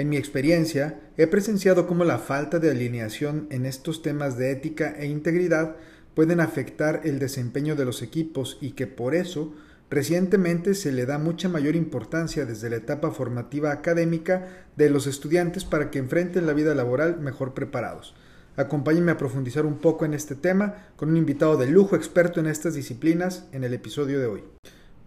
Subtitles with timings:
[0.00, 4.94] En mi experiencia, he presenciado cómo la falta de alineación en estos temas de ética
[4.98, 5.76] e integridad
[6.14, 9.52] pueden afectar el desempeño de los equipos y que por eso
[9.90, 15.66] recientemente se le da mucha mayor importancia desde la etapa formativa académica de los estudiantes
[15.66, 18.14] para que enfrenten la vida laboral mejor preparados.
[18.56, 22.46] Acompáñenme a profundizar un poco en este tema con un invitado de lujo experto en
[22.46, 24.44] estas disciplinas en el episodio de hoy.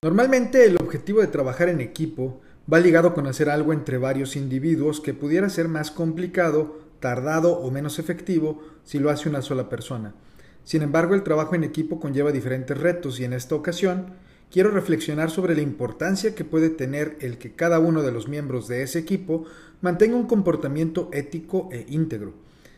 [0.04, 2.42] Normalmente el objetivo de trabajar en equipo
[2.72, 7.72] va ligado con hacer algo entre varios individuos que pudiera ser más complicado, tardado o
[7.72, 10.14] menos efectivo si lo hace una sola persona.
[10.64, 14.14] Sin embargo, el trabajo en equipo conlleva diferentes retos y en esta ocasión
[14.50, 18.68] quiero reflexionar sobre la importancia que puede tener el que cada uno de los miembros
[18.68, 19.46] de ese equipo
[19.82, 22.34] mantenga un comportamiento ético e íntegro.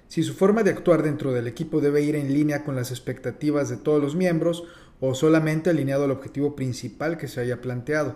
[0.08, 3.70] Si su forma de actuar dentro del equipo debe ir en línea con las expectativas
[3.70, 4.63] de todos los miembros
[4.99, 8.16] o solamente alineado al objetivo principal que se haya planteado.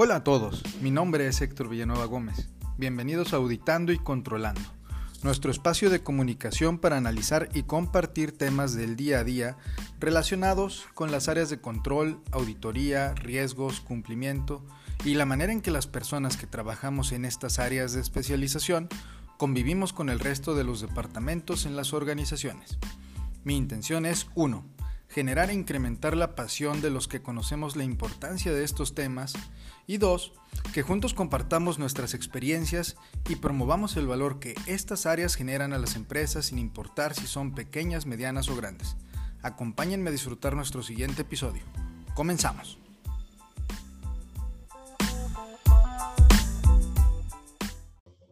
[0.00, 2.48] Hola a todos, mi nombre es Héctor Villanueva Gómez.
[2.76, 4.60] Bienvenidos a Auditando y Controlando,
[5.24, 9.56] nuestro espacio de comunicación para analizar y compartir temas del día a día
[9.98, 14.64] relacionados con las áreas de control, auditoría, riesgos, cumplimiento
[15.04, 18.88] y la manera en que las personas que trabajamos en estas áreas de especialización
[19.36, 22.78] convivimos con el resto de los departamentos en las organizaciones.
[23.42, 24.77] Mi intención es 1
[25.18, 29.32] generar e incrementar la pasión de los que conocemos la importancia de estos temas
[29.84, 30.32] y dos,
[30.72, 32.96] que juntos compartamos nuestras experiencias
[33.28, 37.52] y promovamos el valor que estas áreas generan a las empresas sin importar si son
[37.52, 38.96] pequeñas, medianas o grandes.
[39.42, 41.64] Acompáñenme a disfrutar nuestro siguiente episodio.
[42.14, 42.78] Comenzamos.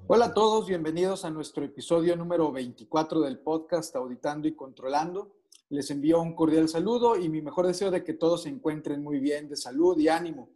[0.07, 5.33] Hola a todos, bienvenidos a nuestro episodio número 24 del podcast Auditando y Controlando.
[5.69, 9.19] Les envío un cordial saludo y mi mejor deseo de que todos se encuentren muy
[9.19, 10.51] bien de salud y ánimo.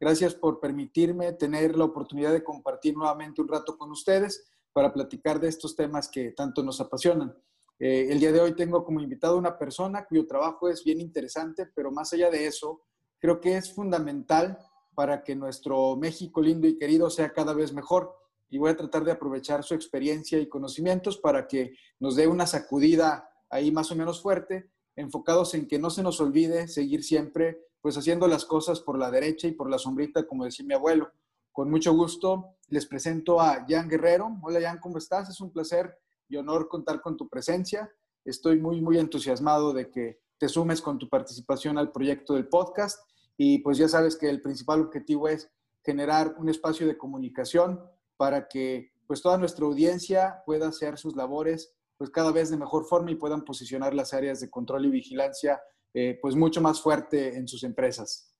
[0.00, 5.38] Gracias por permitirme tener la oportunidad de compartir nuevamente un rato con ustedes para platicar
[5.38, 7.32] de estos temas que tanto nos apasionan.
[7.78, 11.66] Eh, el día de hoy tengo como invitado una persona cuyo trabajo es bien interesante,
[11.74, 12.82] pero más allá de eso,
[13.20, 14.58] creo que es fundamental
[14.94, 18.12] para que nuestro México lindo y querido sea cada vez mejor.
[18.48, 22.46] Y voy a tratar de aprovechar su experiencia y conocimientos para que nos dé una
[22.46, 27.60] sacudida ahí más o menos fuerte, enfocados en que no se nos olvide seguir siempre
[27.80, 31.12] pues haciendo las cosas por la derecha y por la sombrita, como decía mi abuelo.
[31.52, 34.38] Con mucho gusto les presento a Jan Guerrero.
[34.42, 35.28] Hola Jan, ¿cómo estás?
[35.30, 35.96] Es un placer
[36.28, 37.90] y honor contar con tu presencia.
[38.24, 43.08] Estoy muy, muy entusiasmado de que te sumes con tu participación al proyecto del podcast
[43.36, 45.50] y pues ya sabes que el principal objetivo es
[45.84, 47.80] generar un espacio de comunicación
[48.16, 52.84] para que pues toda nuestra audiencia pueda hacer sus labores pues cada vez de mejor
[52.84, 55.60] forma y puedan posicionar las áreas de control y vigilancia
[55.94, 58.34] eh, pues mucho más fuerte en sus empresas.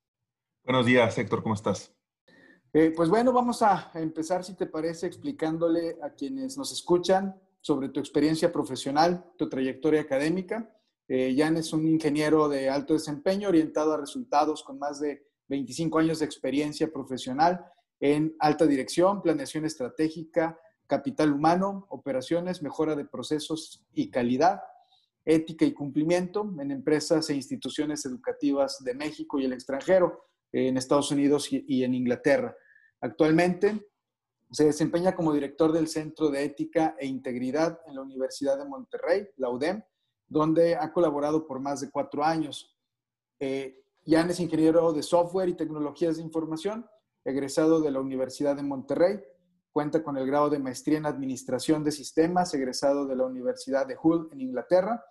[0.64, 1.92] Buenos días, Héctor, ¿cómo estás?
[2.72, 7.88] Eh, pues bueno, vamos a empezar, si te parece, explicándole a quienes nos escuchan sobre
[7.88, 10.76] tu experiencia profesional, tu trayectoria académica.
[11.08, 15.98] Eh, Jan es un ingeniero de alto desempeño orientado a resultados con más de 25
[15.98, 17.64] años de experiencia profesional
[18.00, 24.60] en alta dirección, planeación estratégica, capital humano, operaciones, mejora de procesos y calidad,
[25.24, 31.10] ética y cumplimiento en empresas e instituciones educativas de México y el extranjero, en Estados
[31.10, 32.56] Unidos y en Inglaterra.
[33.00, 33.86] Actualmente
[34.50, 39.28] se desempeña como director del Centro de Ética e Integridad en la Universidad de Monterrey,
[39.36, 39.82] la UDEM,
[40.28, 42.76] donde ha colaborado por más de cuatro años.
[43.40, 46.86] Eh, Jan es ingeniero de software y tecnologías de información,
[47.24, 49.20] egresado de la Universidad de Monterrey,
[49.76, 53.94] Cuenta con el grado de maestría en Administración de Sistemas, egresado de la Universidad de
[54.02, 55.04] Hull en Inglaterra,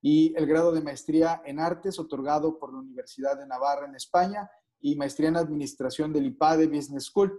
[0.00, 4.48] y el grado de maestría en Artes, otorgado por la Universidad de Navarra en España,
[4.78, 7.36] y maestría en Administración del IPADE Business School.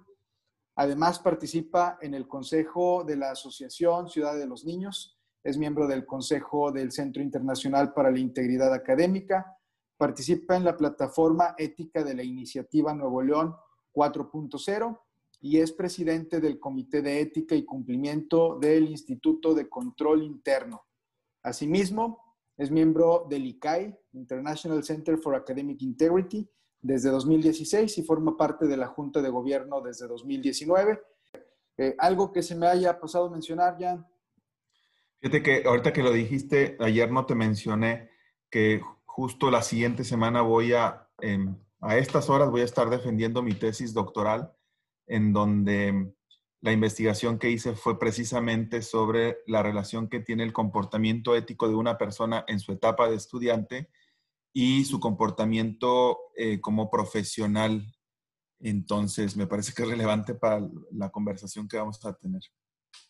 [0.76, 6.06] Además, participa en el Consejo de la Asociación Ciudad de los Niños, es miembro del
[6.06, 9.58] Consejo del Centro Internacional para la Integridad Académica,
[9.96, 13.56] participa en la plataforma ética de la Iniciativa Nuevo León
[13.94, 15.00] 4.0
[15.44, 20.86] y es presidente del Comité de Ética y Cumplimiento del Instituto de Control Interno.
[21.44, 26.50] Asimismo, es miembro del ICAI, International Center for Academic Integrity,
[26.80, 31.02] desde 2016 y forma parte de la Junta de Gobierno desde 2019.
[31.78, 34.08] Eh, ¿Algo que se me haya pasado mencionar, Jan?
[35.20, 38.12] Fíjate que ahorita que lo dijiste, ayer no te mencioné
[38.50, 43.44] que justo la siguiente semana voy a, em, a estas horas voy a estar defendiendo
[43.44, 44.54] mi tesis doctoral
[45.08, 46.14] en donde
[46.62, 51.76] la investigación que hice fue precisamente sobre la relación que tiene el comportamiento ético de
[51.76, 53.90] una persona en su etapa de estudiante
[54.54, 57.86] y su comportamiento eh, como profesional
[58.60, 62.42] Entonces, me parece que es relevante para la conversación que vamos a tener.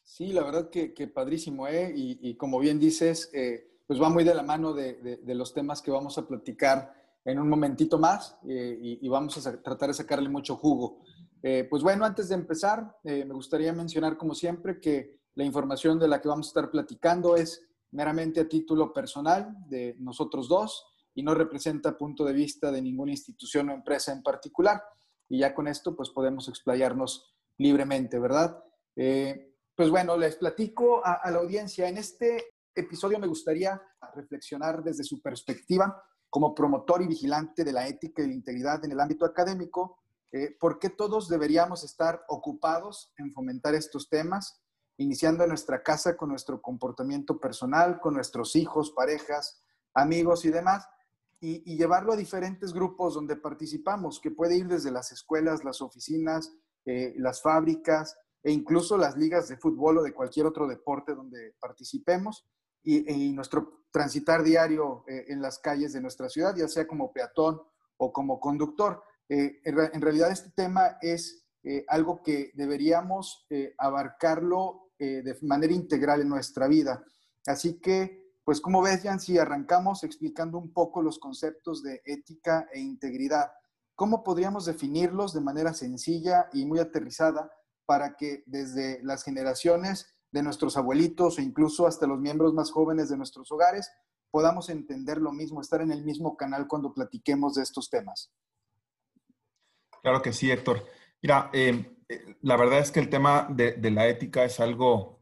[0.02, 1.94] Sí, la verdad que, padrísimo, ¿eh?
[1.96, 5.92] Y, como bien dices, eh, pues va muy de la mano de, los temas que
[5.92, 6.94] vamos a platicar
[7.26, 11.04] en un momentito más eh, y, vamos a tratar de sacarle mucho jugo.
[11.44, 16.08] Eh, pues bueno, antes de empezar, me gustaría mencionar, como siempre, que la información de
[16.08, 21.22] la que vamos a estar platicando es meramente a título personal de nosotros dos y
[21.22, 24.82] no representa punto de vista de ninguna institución o empresa en particular.
[25.30, 28.64] Y ya con esto, pues podemos explayarnos libremente, ¿verdad?
[29.76, 31.88] Pues bueno, les platico a, la audiencia.
[31.88, 33.82] En este episodio me gustaría
[34.14, 36.00] reflexionar desde su perspectiva
[36.30, 40.03] como promotor y vigilante de la ética y la integridad en el ámbito académico,
[40.34, 44.60] eh, por qué todos deberíamos estar ocupados en fomentar estos temas,
[44.98, 49.62] iniciando en nuestra casa con nuestro comportamiento personal, con nuestros hijos, parejas,
[49.94, 50.90] amigos y demás,
[51.40, 56.52] y, llevarlo a diferentes grupos donde participamos, que puede ir desde las escuelas, las oficinas,
[56.86, 61.54] eh, las fábricas, e incluso las ligas de fútbol o de cualquier otro deporte donde
[61.60, 62.46] participemos
[62.82, 67.62] y, nuestro transitar diario eh, en las calles de nuestra ciudad, ya sea como peatón
[67.98, 69.04] o como conductor.
[69.30, 73.48] Eh, en, realidad este tema es eh, algo que deberíamos
[73.78, 77.04] abarcarlo de manera integral en nuestra vida.
[77.46, 82.70] Así que, pues como ves, Jan, si arrancamos explicando un poco los conceptos de ética
[82.72, 83.52] e integridad,
[83.96, 87.52] ¿cómo podríamos definirlos de manera sencilla y muy aterrizada?
[87.86, 93.10] para que desde las generaciones de nuestros abuelitos o incluso hasta los miembros más jóvenes
[93.10, 93.92] de nuestros hogares
[94.32, 98.32] podamos entender lo mismo, estar en el mismo canal cuando platiquemos de estos temas.
[100.04, 100.86] Claro que sí, Héctor.
[101.24, 105.20] Mira, eh, eh, la verdad es que el tema de, la ética es algo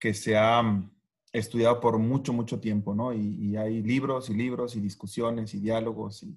[0.00, 0.90] que se ha mm,
[1.32, 3.12] estudiado por mucho, mucho tiempo, ¿no?
[3.12, 6.36] y, hay libros y libros y discusiones y diálogos y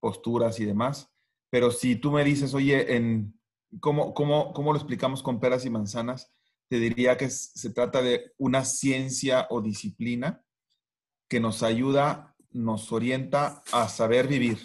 [0.00, 1.10] posturas y demás.
[1.48, 3.38] Pero si tú me dices, oye, en,
[3.80, 6.32] ¿Cómo, cómo, cómo lo explicamos con peras y manzanas?
[6.68, 10.42] Te diría que se trata de una ciencia o disciplina
[11.28, 14.58] que nos ayuda, nos orienta a saber vivir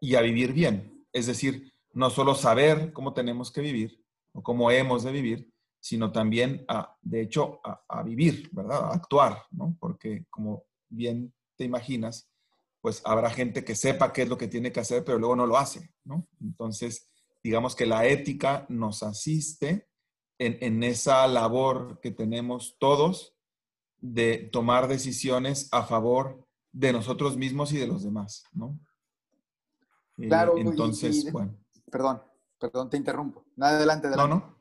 [0.00, 1.06] y a vivir bien.
[1.12, 6.10] Es decir, no solo saber cómo tenemos que vivir o cómo hemos de vivir, sino
[6.12, 8.84] también, a, de hecho, a, vivir, ¿verdad?
[8.84, 9.76] A actuar, ¿no?
[9.78, 12.30] Porque como bien te imaginas,
[12.80, 15.46] pues habrá gente que sepa qué es lo que tiene que hacer, pero luego no
[15.46, 16.26] lo hace, ¿no?
[16.40, 17.10] Entonces,
[17.42, 19.88] digamos que la ética nos asiste
[20.38, 23.36] en, esa labor que tenemos todos
[24.00, 28.78] de tomar decisiones a favor de nosotros mismos y de los demás, ¿no?
[30.18, 31.63] Eh, claro, entonces, bueno.
[31.94, 32.20] Perdón,
[32.58, 33.44] perdón, te interrumpo.
[33.56, 34.34] Adelante, adelante.
[34.34, 34.58] No, no.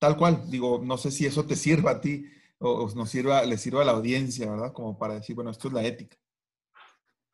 [0.00, 2.26] Tal cual, digo, no sé si eso te sirva a ti
[2.58, 4.72] o, nos sirva, le sirva a la audiencia, ¿verdad?
[4.72, 6.16] Como para decir, bueno, esto es la ética.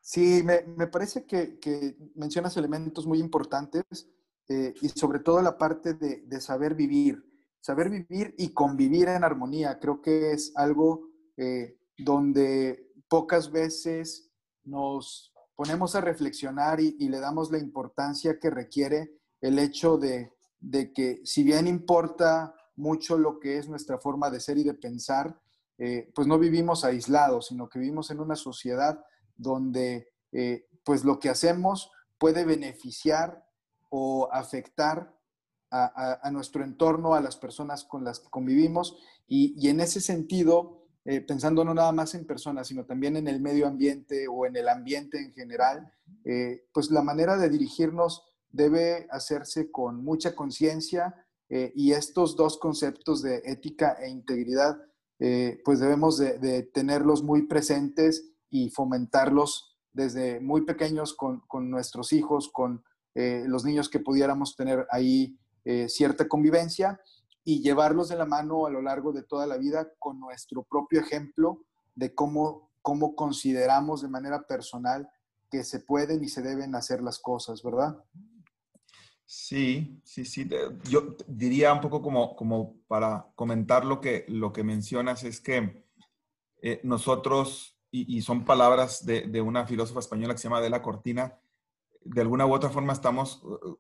[0.03, 3.85] Sí, me, me parece que, que, mencionas elementos muy importantes
[4.49, 7.25] eh, y sobre todo la parte de, de, saber vivir,
[7.63, 9.79] saber vivir y convivir en armonía.
[9.79, 11.09] Creo que es algo
[11.39, 14.31] eh, donde pocas veces
[14.63, 20.93] nos ponemos a reflexionar y, le damos la importancia que requiere el hecho de, de,
[20.93, 25.41] que si bien importa mucho lo que es nuestra forma de ser y de pensar,
[25.79, 29.05] eh, pues no vivimos aislados, sino que vivimos en una sociedad
[29.37, 30.13] donde
[30.85, 33.47] pues lo que hacemos puede beneficiar
[33.89, 35.15] o afectar
[35.71, 38.97] a, nuestro entorno, a las personas con las que convivimos.
[39.27, 43.41] Y, en ese sentido, eh, pensando no nada más en personas, sino también en el
[43.41, 45.93] medio ambiente o en el ambiente en general,
[46.25, 51.15] eh, pues la manera de dirigirnos debe hacerse con mucha conciencia
[51.49, 54.77] eh, y estos dos conceptos de ética e integridad,
[55.65, 62.51] pues debemos de, tenerlos muy presentes y fomentarlos desde muy pequeños con, con nuestros hijos,
[62.53, 62.85] con
[63.21, 67.01] eh, los niños que pudiéramos tener ahí eh, cierta convivencia
[67.43, 71.01] y llevarlos de la mano a lo largo de toda la vida con nuestro propio
[71.01, 71.65] ejemplo
[71.97, 75.11] de cómo, cómo consideramos de manera personal
[75.51, 77.97] que se pueden y se deben hacer las cosas, ¿verdad?
[79.31, 80.49] Sí, sí, sí.
[80.89, 85.85] Yo diría un poco como, como para comentar lo que, lo que mencionas, es que
[86.63, 91.39] eh, nosotros, y, son palabras de, de, una filósofa española que se llama Adela Cortina,
[92.03, 93.77] de alguna u otra forma estamos uh,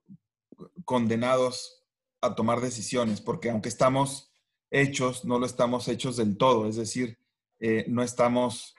[0.84, 1.82] condenados
[2.20, 4.30] a tomar decisiones, porque aunque estamos
[4.70, 7.18] hechos, no lo estamos hechos del todo, es decir,
[7.58, 8.74] eh, no estamos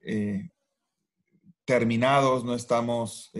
[0.00, 0.50] eh,
[1.64, 3.30] terminados, no estamos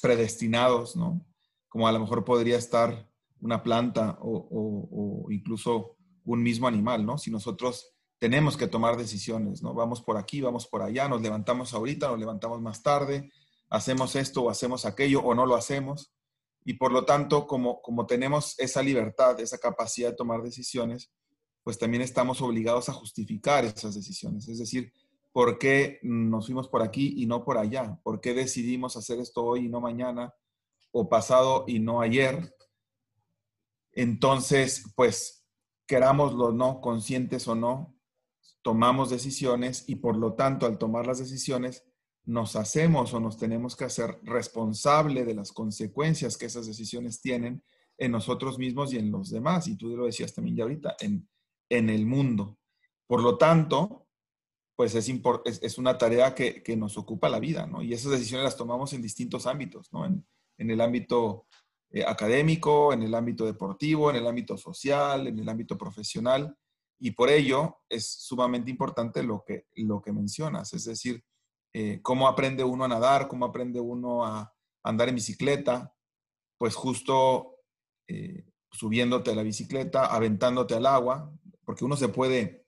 [0.00, 1.26] predestinados, ¿no?
[1.76, 3.06] Como a lo mejor podría estar
[3.38, 7.18] una planta o, incluso un mismo animal, ¿no?
[7.18, 9.74] Si nosotros tenemos que tomar decisiones, ¿no?
[9.74, 13.30] Vamos por aquí, vamos por allá, nos levantamos ahorita, nos levantamos más tarde,
[13.68, 16.14] hacemos esto o hacemos aquello o no lo hacemos.
[16.64, 21.12] Y por lo tanto, como, como tenemos esa libertad, esa capacidad de tomar decisiones,
[21.62, 24.48] pues también estamos obligados a justificar esas decisiones.
[24.48, 24.94] Es decir,
[25.30, 28.00] ¿por qué nos fuimos por aquí y no por allá?
[28.02, 30.32] ¿Por qué decidimos hacer esto hoy y no mañana?
[30.98, 32.56] ¿O pasado y no ayer?
[33.92, 35.46] Entonces, pues,
[35.86, 37.94] querámoslo o no, conscientes o no,
[38.62, 41.84] tomamos decisiones y por lo tanto al tomar las decisiones
[42.24, 47.62] nos hacemos o nos tenemos que hacer responsable de las consecuencias que esas decisiones tienen
[47.98, 49.68] en nosotros mismos y en los demás.
[49.68, 51.28] Y tú lo decías también ya ahorita, en,
[51.68, 52.58] en el mundo.
[53.06, 54.06] Por lo tanto,
[54.74, 55.10] pues es,
[55.60, 57.82] es, una tarea que, nos ocupa la vida, ¿no?
[57.82, 60.06] Y esas decisiones las tomamos en distintos ámbitos, ¿no?
[60.06, 60.26] En,
[60.58, 61.46] el ámbito
[61.90, 66.56] eh, académico, en el ámbito deportivo, en el ámbito social, en el ámbito profesional.
[66.98, 71.22] Y por ello es sumamente importante lo que, lo que mencionas, es decir,
[71.74, 75.94] eh, cómo aprende uno a nadar, cómo aprende uno a andar en bicicleta,
[76.58, 77.56] pues justo
[78.08, 81.32] eh, subiéndote a la bicicleta, aventándote al agua,
[81.64, 82.66] porque uno se puede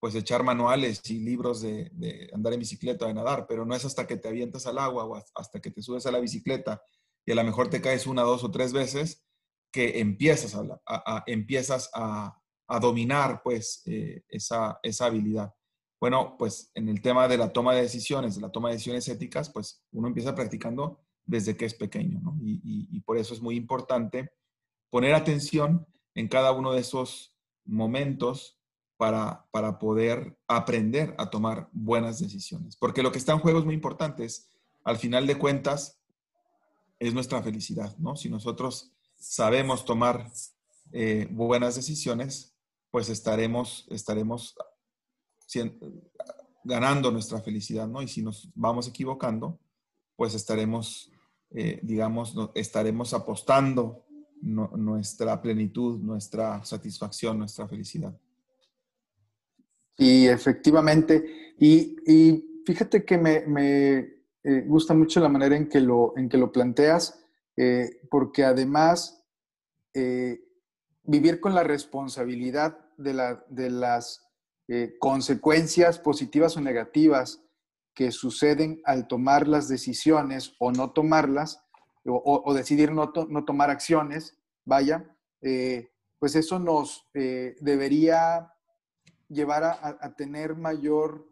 [0.00, 4.06] pues echar manuales y libros de, andar en bicicleta, de nadar, pero no es hasta
[4.06, 6.82] que te avientas al agua o hasta que te subes a la bicicleta
[7.26, 9.24] y a lo mejor te caes una, dos o tres veces
[9.72, 10.54] que empiezas
[10.86, 12.36] a, empiezas a,
[12.80, 15.52] dominar pues eh, esa, esa habilidad.
[16.00, 19.08] Bueno, pues en el tema de la toma de decisiones, de la toma de decisiones
[19.08, 22.36] éticas, pues uno empieza practicando desde que es pequeño, ¿no?
[22.40, 24.30] Y, por eso es muy importante
[24.88, 28.58] poner atención en cada uno de esos momentos
[28.96, 32.76] para, para poder aprender a tomar buenas decisiones.
[32.76, 34.48] Porque lo que está en juego es muy importante, es,
[34.84, 35.99] al final de cuentas,
[37.00, 38.14] es nuestra felicidad, ¿no?
[38.14, 40.30] Si nosotros sabemos tomar
[40.92, 42.54] eh, buenas decisiones,
[42.90, 44.54] pues estaremos, estaremos
[46.62, 48.02] ganando nuestra felicidad, ¿no?
[48.02, 49.58] Y si nos vamos equivocando,
[50.14, 51.10] pues estaremos,
[51.50, 54.04] eh, digamos, estaremos apostando
[54.42, 58.16] nuestra plenitud, nuestra satisfacción, nuestra felicidad.
[59.98, 61.96] Y efectivamente, y,
[62.64, 67.22] fíjate que me, eh, gusta mucho la manera en que lo, en que lo planteas,
[67.56, 69.16] eh, porque además
[71.02, 74.30] vivir con la responsabilidad de, de las
[74.72, 77.42] eh, consecuencias positivas o negativas
[77.92, 81.60] que suceden al tomar las decisiones o no tomarlas,
[82.04, 88.54] o, decidir no, no, tomar acciones, vaya, eh, pues eso nos eh, debería
[89.28, 91.28] llevar a, tener mayor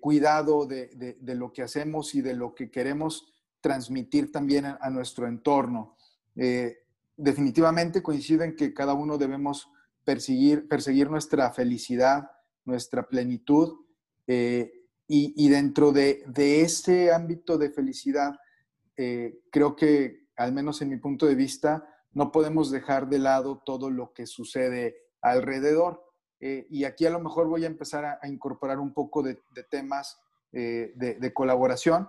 [0.00, 5.26] cuidado de, de, lo que hacemos y de lo que queremos transmitir también a, nuestro
[5.26, 5.96] entorno.
[7.16, 9.70] definitivamente coinciden en que cada uno debemos
[10.04, 12.30] perseguir, perseguir nuestra felicidad,
[12.64, 13.80] nuestra plenitud.
[14.26, 14.72] Eh,
[15.06, 18.32] y, dentro de, de, ese ámbito de felicidad,
[18.96, 23.62] eh, creo que, al menos en mi punto de vista, no podemos dejar de lado
[23.66, 26.02] todo lo que sucede alrededor.
[26.40, 30.20] Eh, y aquí a lo mejor voy a empezar a, incorporar un poco de, temas
[30.52, 32.08] de, colaboración.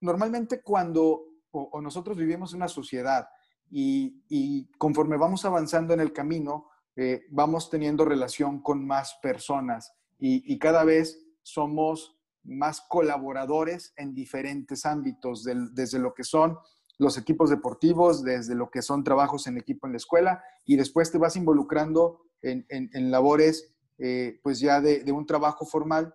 [0.00, 1.32] normalmente cuando
[1.80, 3.28] nosotros vivimos en una sociedad
[3.70, 10.58] y, conforme vamos avanzando en el camino, eh, vamos teniendo relación con más personas y,
[10.58, 16.58] cada vez somos más colaboradores en diferentes ámbitos, desde lo que son
[16.98, 21.10] los equipos deportivos, desde lo que son trabajos en equipo en la escuela y después
[21.10, 26.14] te vas involucrando en, labores eh, pues ya de, de un trabajo formal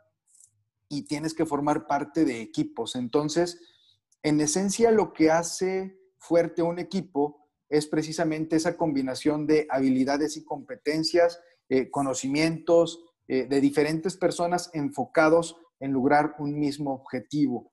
[0.89, 2.96] y tienes que formar parte de equipos.
[2.96, 3.60] Entonces,
[4.24, 10.43] en esencia, lo que hace fuerte un equipo es precisamente esa combinación de habilidades y
[10.43, 17.72] competencias, eh, conocimientos eh, de diferentes personas enfocados en lograr un mismo objetivo.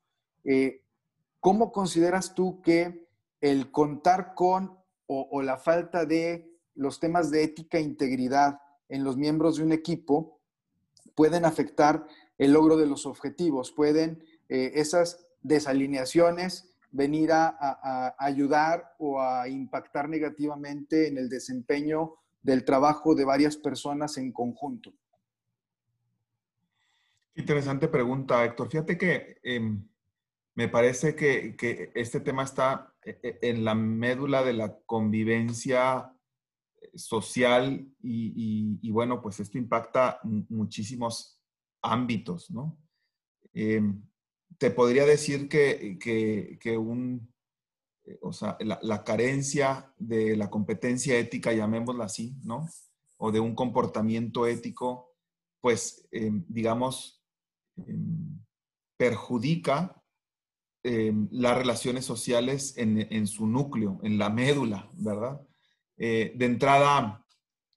[1.45, 3.07] ¿Cómo consideras tú que
[3.43, 9.17] el contar con o, la falta de los temas de ética e integridad en los
[9.17, 10.41] miembros de un equipo
[11.15, 12.07] pueden afectar
[12.39, 13.73] el logro de los objetivos?
[13.73, 23.17] ¿Pueden esas desalineaciones venir a, ayudar o a impactar negativamente en el desempeño del trabajo
[23.17, 24.93] de varias personas en conjunto?
[27.35, 28.71] Interesante pregunta, Héctor.
[28.71, 29.85] Fíjate que em,
[30.55, 36.14] me parece que, este tema está e, e, en la médula de la convivencia
[36.97, 41.41] social y, bueno, pues esto impacta muchísimos
[41.83, 42.79] ámbitos, ¿no?
[43.53, 44.03] Em,
[44.59, 47.33] te podría decir que, un,
[48.05, 52.67] eh, o sea, la, carencia de la competencia ética, llamémosla así, ¿no?
[53.17, 55.15] O de un comportamiento ético,
[55.61, 57.23] pues, em, digamos,
[58.97, 60.01] perjudica
[60.85, 65.41] las relaciones sociales en, su núcleo, en la médula, ¿verdad?
[65.97, 67.25] Eh, de entrada,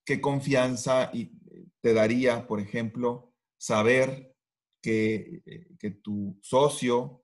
[0.05, 1.11] ¿qué confianza
[1.81, 4.35] te daría, por ejemplo, saber
[4.81, 7.23] que, eh, que tu socio,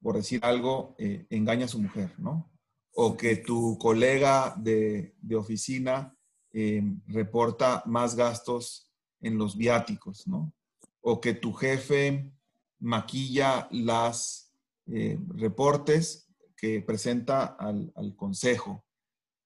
[0.00, 2.52] por decir algo, eh, engaña a su mujer, ¿no?
[2.92, 6.16] O que tu colega de, de oficina
[6.52, 8.90] em, reporta más gastos
[9.20, 10.52] en los viáticos, ¿no?
[11.00, 12.32] O que tu jefe
[12.80, 14.52] maquilla las
[14.86, 18.84] eh, reportes que presenta al, consejo.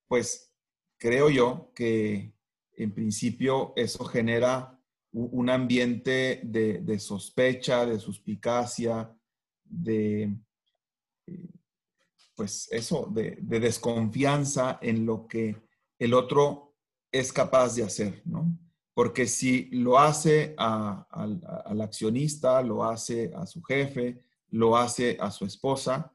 [0.07, 0.52] Pues
[1.03, 2.33] creo yo que
[2.77, 4.79] en principio eso genera
[5.11, 9.13] un ambiente de, sospecha, de suspicacia,
[9.65, 10.33] de,
[11.27, 11.49] eh,
[12.37, 15.61] pues eso, de, desconfianza en lo que
[15.99, 16.77] el otro
[17.11, 18.57] es capaz de hacer, ¿no?
[18.95, 25.47] Porque si lo hace al accionista, lo hace a su jefe, lo hace a su
[25.47, 26.15] esposa,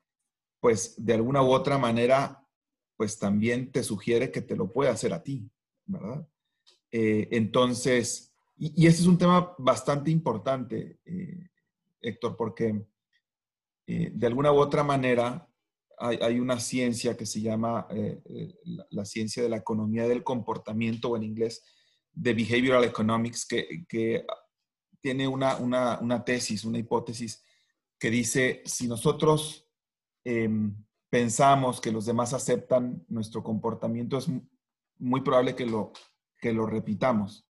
[0.61, 2.46] pues de alguna u otra manera,
[2.97, 5.49] pues también te sugiere que te lo puede hacer a ti,
[5.85, 6.27] ¿verdad?
[6.91, 11.49] Eh, entonces, y, y, este es un tema bastante importante, eh,
[12.01, 12.85] Héctor, porque
[13.85, 15.47] eh, de alguna u otra manera
[15.99, 17.87] hay, una ciencia que se llama
[18.91, 21.63] la, ciencia de la economía del comportamiento, o en inglés,
[22.11, 24.25] de Behavioral Economics que,
[25.01, 27.43] tiene una, tesis, una hipótesis
[27.97, 29.67] que dice, si nosotros
[30.23, 30.75] em,
[31.09, 34.27] pensamos que los demás aceptan nuestro comportamiento, es
[34.97, 35.91] muy probable que lo,
[36.39, 37.47] que lo repitamos.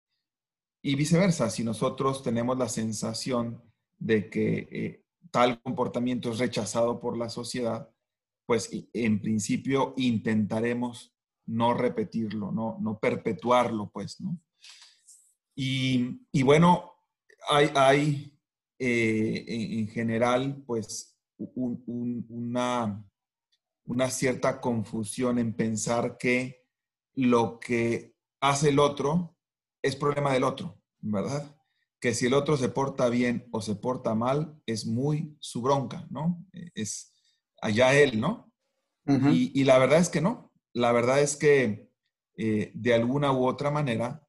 [0.82, 3.64] Y viceversa, si nosotros tenemos la sensación
[3.98, 7.90] de que eh, tal comportamiento es rechazado por la sociedad,
[8.46, 11.16] pues en principio intentaremos
[11.48, 14.40] no repetirlo, no, no perpetuarlo, pues, ¿no?
[15.58, 16.92] Y, bueno,
[17.50, 18.38] hay,
[18.78, 23.06] eh, en, general, pues, una,
[23.86, 26.64] una cierta confusión en pensar que
[27.14, 29.38] lo que hace el otro
[29.82, 31.56] es problema del otro, ¿verdad?
[32.00, 36.08] Que si el otro se porta bien o se porta mal, es muy su bronca,
[36.10, 36.46] ¿no?
[36.74, 37.14] Es
[37.62, 38.52] allá él, ¿no?
[39.08, 40.52] y, la verdad es que no.
[40.74, 41.92] La verdad es que
[42.38, 44.28] eh, de alguna u otra manera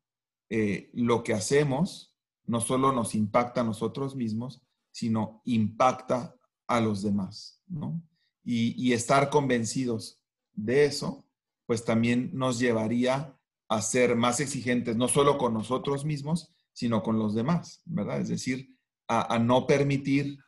[0.51, 2.15] eh, lo que hacemos
[2.45, 6.37] no solo nos impacta a nosotros mismos, sino impacta
[6.69, 8.03] a los demás, ¿no?
[8.49, 11.27] Y, estar convencidos de eso,
[11.67, 13.37] pues también nos llevaría
[13.69, 18.21] a ser más exigentes, no solo con nosotros mismos, sino con los demás, ¿verdad?
[18.21, 18.79] Es decir,
[19.09, 20.39] a, no permitir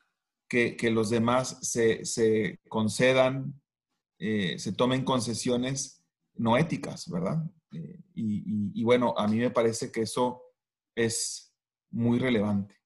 [0.49, 3.61] que, los demás se, concedan,
[4.21, 5.99] eh, se tomen concesiones
[6.37, 7.45] no éticas, ¿verdad?
[7.73, 10.43] Eh, y, bueno, a mí me parece que eso
[10.95, 11.53] es
[11.91, 12.77] muy relevante.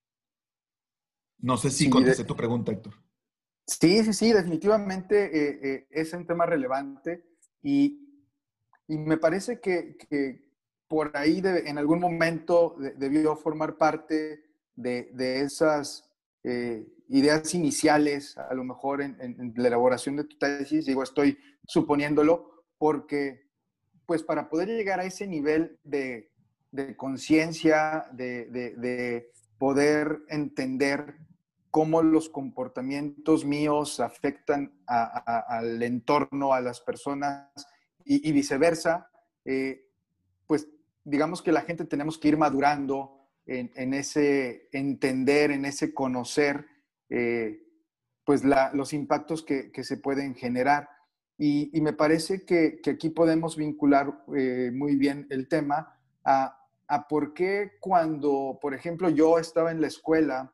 [1.39, 3.02] No sé si contesté tu pregunta, Héctor.
[3.81, 7.25] Sí, sí, sí, definitivamente eh, eh, es un tema relevante
[7.63, 7.99] y,
[8.89, 9.97] me parece que,
[10.87, 14.45] por ahí en algún momento debió formar parte
[14.77, 16.11] de, esas
[17.09, 22.65] ideas iniciales, a lo mejor en, en, la elaboración de tu tesis, digo, estoy suponiéndolo,
[22.77, 23.53] porque
[24.07, 26.31] pues para poder llegar a ese nivel de,
[26.97, 31.17] conciencia, de, poder entender
[31.73, 37.49] cómo los comportamientos míos afectan al entorno, a las personas
[38.05, 39.11] y, viceversa,
[39.45, 39.89] eh,
[40.47, 40.69] pues
[41.03, 46.67] digamos que la gente tenemos que ir madurando en, ese entender, en ese conocer,
[47.09, 47.63] eh,
[48.25, 50.89] pues los impactos que, que, se pueden generar.
[51.39, 56.59] Y, me parece que, aquí podemos vincular eh, muy bien el tema a,
[57.09, 60.53] por qué cuando, por ejemplo, yo estaba en la escuela,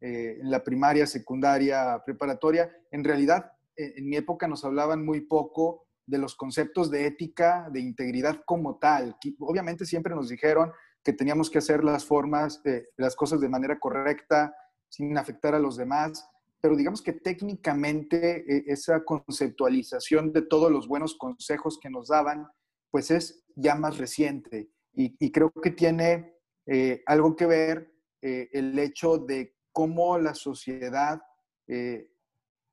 [0.00, 5.22] eh, en la primaria, secundaria, preparatoria, en realidad eh, en mi época nos hablaban muy
[5.22, 9.16] poco de los conceptos de ética, de integridad como tal.
[9.40, 10.70] Obviamente siempre nos dijeron
[11.02, 12.62] que teníamos que hacer las formas,
[12.96, 14.54] las cosas de manera correcta,
[14.88, 16.28] sin afectar a los demás,
[16.60, 22.46] pero digamos que técnicamente eh, esa conceptualización de todos los buenos consejos que nos daban,
[22.90, 26.34] pues es ya más reciente y, creo que tiene
[26.66, 31.20] eh, algo que ver eh, el hecho de cómo la sociedad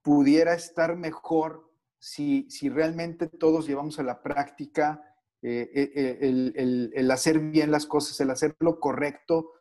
[0.02, 5.04] pudiera estar mejor si, si, realmente todos llevamos a la práctica
[5.42, 9.52] el, el, hacer bien las cosas, el hacer lo correcto,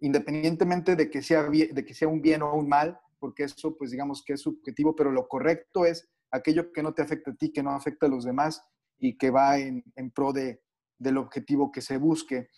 [0.00, 3.90] independientemente de que, sea de que sea un bien o un mal, porque eso pues
[3.90, 7.52] digamos que es subjetivo, pero lo correcto es aquello que no te afecta a ti,
[7.52, 8.64] que no afecta a los demás
[8.98, 10.62] y que va en, pro de,
[10.98, 12.48] del objetivo que se busque.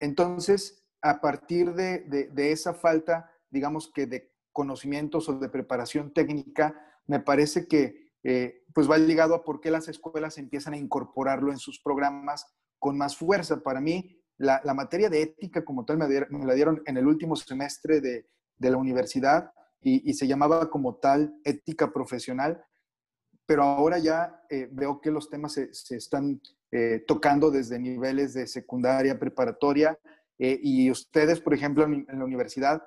[0.00, 2.00] Entonces, a partir de,
[2.32, 8.64] de, esa falta, digamos que de conocimientos o de preparación técnica, me parece que eh,
[8.74, 12.46] pues va ligado a por qué las escuelas empiezan a incorporarlo en sus programas
[12.78, 13.62] con más fuerza.
[13.62, 18.00] Para mí, la, materia de ética como tal me, la dieron en el último semestre
[18.00, 18.26] de,
[18.58, 22.64] la universidad y, se llamaba como tal ética profesional,
[23.44, 26.40] pero ahora ya eh, veo que los temas se, están
[26.72, 29.98] eh, tocando desde niveles de secundaria, preparatoria,
[30.36, 32.82] y ustedes, por ejemplo, en la universidad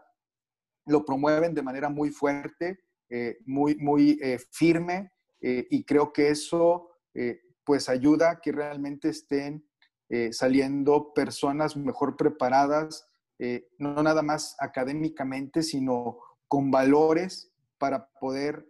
[0.88, 6.30] lo promueven de manera muy fuerte eh, muy, muy eh, firme eh, y creo que
[6.30, 6.90] eso
[7.64, 9.68] pues ayuda a que realmente estén
[10.30, 13.10] saliendo personas mejor preparadas,
[13.80, 18.68] no nada más académicamente, sino con valores para poder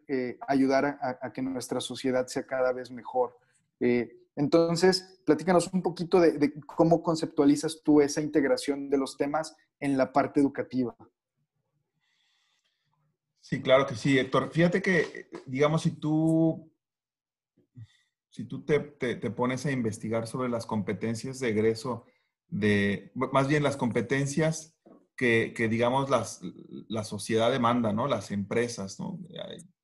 [0.47, 3.35] ayudar a, que nuestra sociedad sea cada vez mejor.
[4.37, 10.13] entonces, platícanos un poquito de, cómo conceptualizas tú esa integración de los temas en la
[10.13, 10.95] parte educativa.
[13.49, 14.51] Sí, claro que sí, Héctor.
[14.51, 16.69] Fíjate que, digamos, si tú,
[18.29, 18.81] si tú te,
[19.31, 22.03] pones a investigar sobre las competencias de egreso,
[22.49, 24.75] de, más bien las competencias
[25.15, 26.41] que, digamos, las,
[26.89, 28.09] la sociedad demanda, ¿no?
[28.09, 28.97] Las empresas,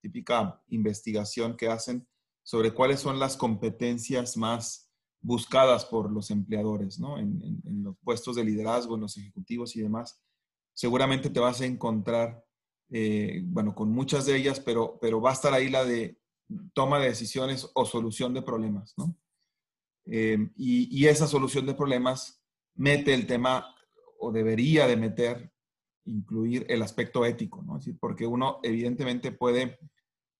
[0.02, 2.06] típica investigación que hacen
[2.43, 7.17] sobre cuáles son las competencias más buscadas por los empleadores, ¿no?
[7.17, 10.21] En los puestos de liderazgo, en los ejecutivos y demás.
[10.73, 12.43] Seguramente te vas a encontrar
[12.95, 16.19] eh, bueno, con muchas de ellas, pero, pero va a estar ahí la de
[16.73, 19.17] toma de decisiones o solución de problemas, ¿no?
[20.06, 22.43] Eh, y, esa solución de problemas
[22.75, 23.75] mete el tema,
[24.19, 25.51] o debería de meter,
[26.06, 27.79] incluir el aspecto ético, ¿no?
[27.99, 29.79] porque uno evidentemente puede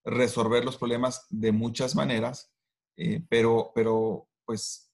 [0.04, 2.54] resolver los problemas de muchas maneras,
[2.96, 4.92] eh, pero, pero pues,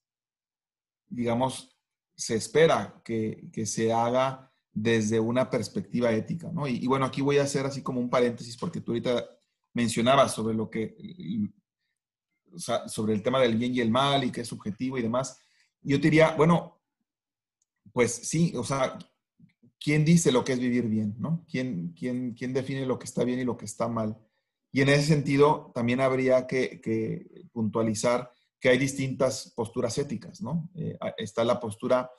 [1.09, 1.77] digamos,
[2.15, 6.67] se espera que, que se haga desde una perspectiva ética, ¿no?
[6.67, 9.25] Y, bueno, aquí voy a hacer así como un paréntesis porque tú ahorita
[9.73, 10.95] mencionabas sobre lo que,
[12.53, 15.01] o sea, sobre el tema del bien y el mal y que es subjetivo y
[15.01, 15.37] demás.
[15.81, 16.81] Yo te diría, bueno,
[17.91, 18.97] pues sí, o sea,
[19.79, 21.45] ¿quién dice lo que es vivir bien, no?
[21.49, 24.17] ¿Quién, quién, quién define lo que está bien y lo que está mal?
[24.71, 30.69] Y en ese sentido, también habría que, puntualizar que hay distintas posturas éticas, ¿no?
[30.75, 32.09] Eh, está la postura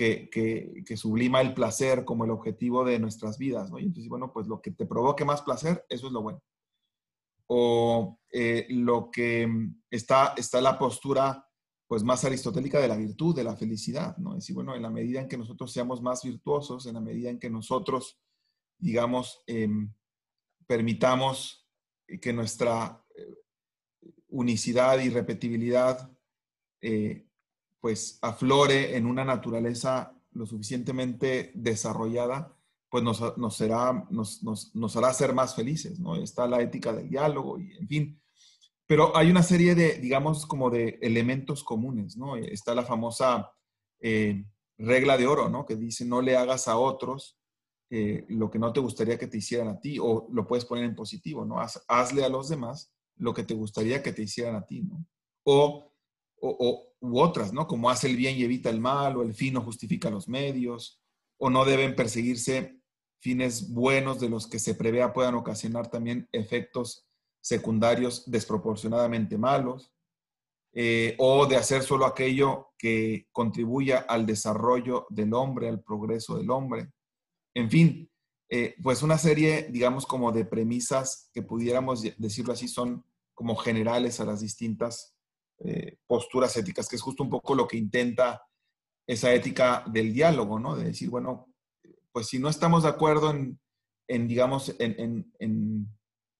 [0.00, 3.78] que, sublima el placer como el objetivo de nuestras vidas, ¿no?
[3.78, 6.42] Y entonces, bueno, pues lo que te provoque más placer, eso es lo bueno.
[7.46, 9.46] O eh, lo que
[9.90, 11.46] está, está la postura,
[11.86, 14.30] pues más aristotélica de la virtud, de la felicidad, ¿no?
[14.30, 17.28] Es decir, bueno, en la medida en que nosotros seamos más virtuosos, en la medida
[17.28, 18.18] en que nosotros,
[18.78, 19.92] digamos, em,
[20.66, 21.68] permitamos
[22.20, 23.36] que nuestra eh,
[24.28, 26.10] unicidad y repetibilidad
[26.80, 27.26] eh,
[27.80, 32.56] pues aflore en una naturaleza lo suficientemente desarrollada,
[32.88, 36.16] pues nos, será, nos, hará ser más felices, ¿no?
[36.16, 38.22] Está la ética del diálogo y en fin.
[38.86, 42.36] Pero hay una serie de, digamos, como de elementos comunes, ¿no?
[42.36, 43.52] Está la famosa
[44.00, 44.44] eh,
[44.76, 45.64] regla de oro, ¿no?
[45.64, 47.38] Que dice, no le hagas a otros
[47.90, 50.84] eh, lo que no te gustaría que te hicieran a ti, o lo puedes poner
[50.84, 51.56] en positivo, ¿no?
[51.88, 55.04] hazle a los demás lo que te gustaría que te hicieran a ti, ¿no?
[55.44, 55.92] O,
[56.40, 57.66] o u otras, ¿no?
[57.66, 61.00] Como hace el bien y evita el mal, o el fin no justifica los medios,
[61.38, 62.78] o no deben perseguirse
[63.20, 67.06] fines buenos de los que se prevea puedan ocasionar también efectos
[67.40, 69.92] secundarios desproporcionadamente malos,
[70.72, 76.50] eh, o de hacer solo aquello que contribuya al desarrollo del hombre, al progreso del
[76.50, 76.92] hombre.
[77.54, 78.10] En fin,
[78.48, 84.20] eh, pues una serie, digamos, como de premisas que pudiéramos decirlo así, son como generales
[84.20, 85.16] a las distintas
[85.62, 88.42] eh, posturas éticas, que es justo un poco lo que intenta
[89.06, 90.76] esa ética del diálogo, ¿no?
[90.76, 91.48] De decir, bueno,
[92.12, 93.60] pues si no estamos de acuerdo en,
[94.08, 95.88] en digamos, en, en,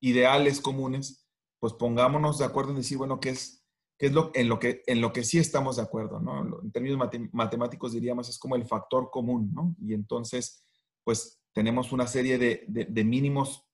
[0.03, 1.27] ideales comunes,
[1.59, 3.63] pues pongámonos de acuerdo en decir, bueno, ¿qué es,
[3.99, 6.63] qué es lo, en, lo que, en lo que sí estamos de acuerdo, ¿no?
[6.63, 6.99] En términos
[7.33, 9.77] matemáticos diríamos, es como el factor común, ¿no?
[9.79, 10.65] Y entonces,
[11.05, 13.67] pues tenemos una serie de, de, mínimos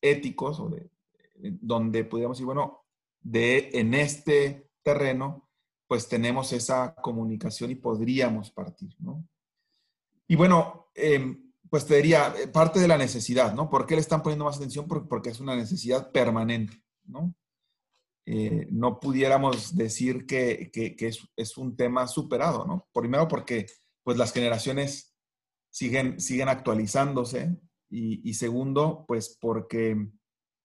[0.00, 0.88] éticos o de,
[1.34, 2.84] donde podríamos decir, bueno,
[3.20, 5.48] de en este terreno,
[5.88, 9.26] pues tenemos esa comunicación y podríamos partir, ¿no?
[10.28, 13.68] Y bueno, em, pues te diría, eh, parte de la necesidad, ¿no?
[13.68, 14.86] ¿Por qué le están poniendo más atención?
[14.86, 17.34] Porque es una necesidad permanente, ¿no?
[18.26, 20.70] Eh, no pudiéramos decir que,
[21.36, 22.88] es, un tema superado, ¿no?
[22.92, 23.66] Primero porque,
[24.02, 25.14] pues las generaciones
[25.70, 27.56] siguen, siguen actualizándose
[27.90, 30.08] y, y segundo, pues porque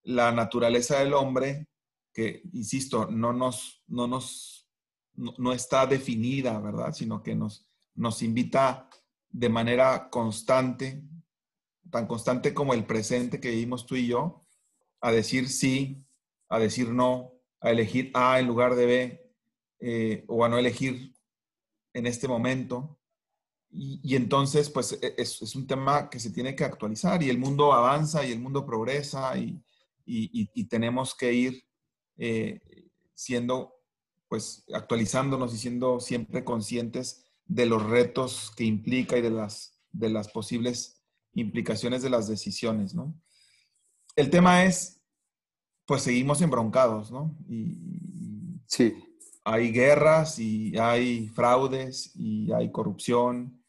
[0.03, 1.67] la naturaleza del hombre
[2.53, 4.69] insisto, no nos, no nos,
[5.15, 6.93] no, está definida, ¿verdad?
[6.93, 8.89] Sino que nos, nos invita
[9.29, 11.03] de manera constante,
[11.89, 14.45] tan constante como el presente que vivimos tú y yo,
[15.01, 16.05] a decir sí
[16.49, 19.33] a decir no, a elegir A en lugar de B,
[19.79, 21.13] eh, o a no elegir
[21.93, 22.99] en este momento.
[23.71, 27.71] Y, entonces, pues e, es, un tema que se tiene que actualizar y el mundo
[27.71, 29.63] avanza y el mundo progresa y,
[30.67, 31.63] tenemos que ir
[32.19, 32.59] eh,
[33.13, 33.81] siendo,
[34.27, 40.09] pues actualizándonos y siendo siempre conscientes de los retos que implica y de las, de
[40.09, 41.01] las posibles
[41.33, 43.17] implicaciones de las decisiones, ¿no?
[44.17, 45.01] El tema es,
[45.85, 47.37] pues seguimos embroncados, ¿no?
[47.47, 47.77] Y,
[48.65, 48.93] sí.
[49.45, 53.63] Hay guerras y hay fraudes y hay corrupción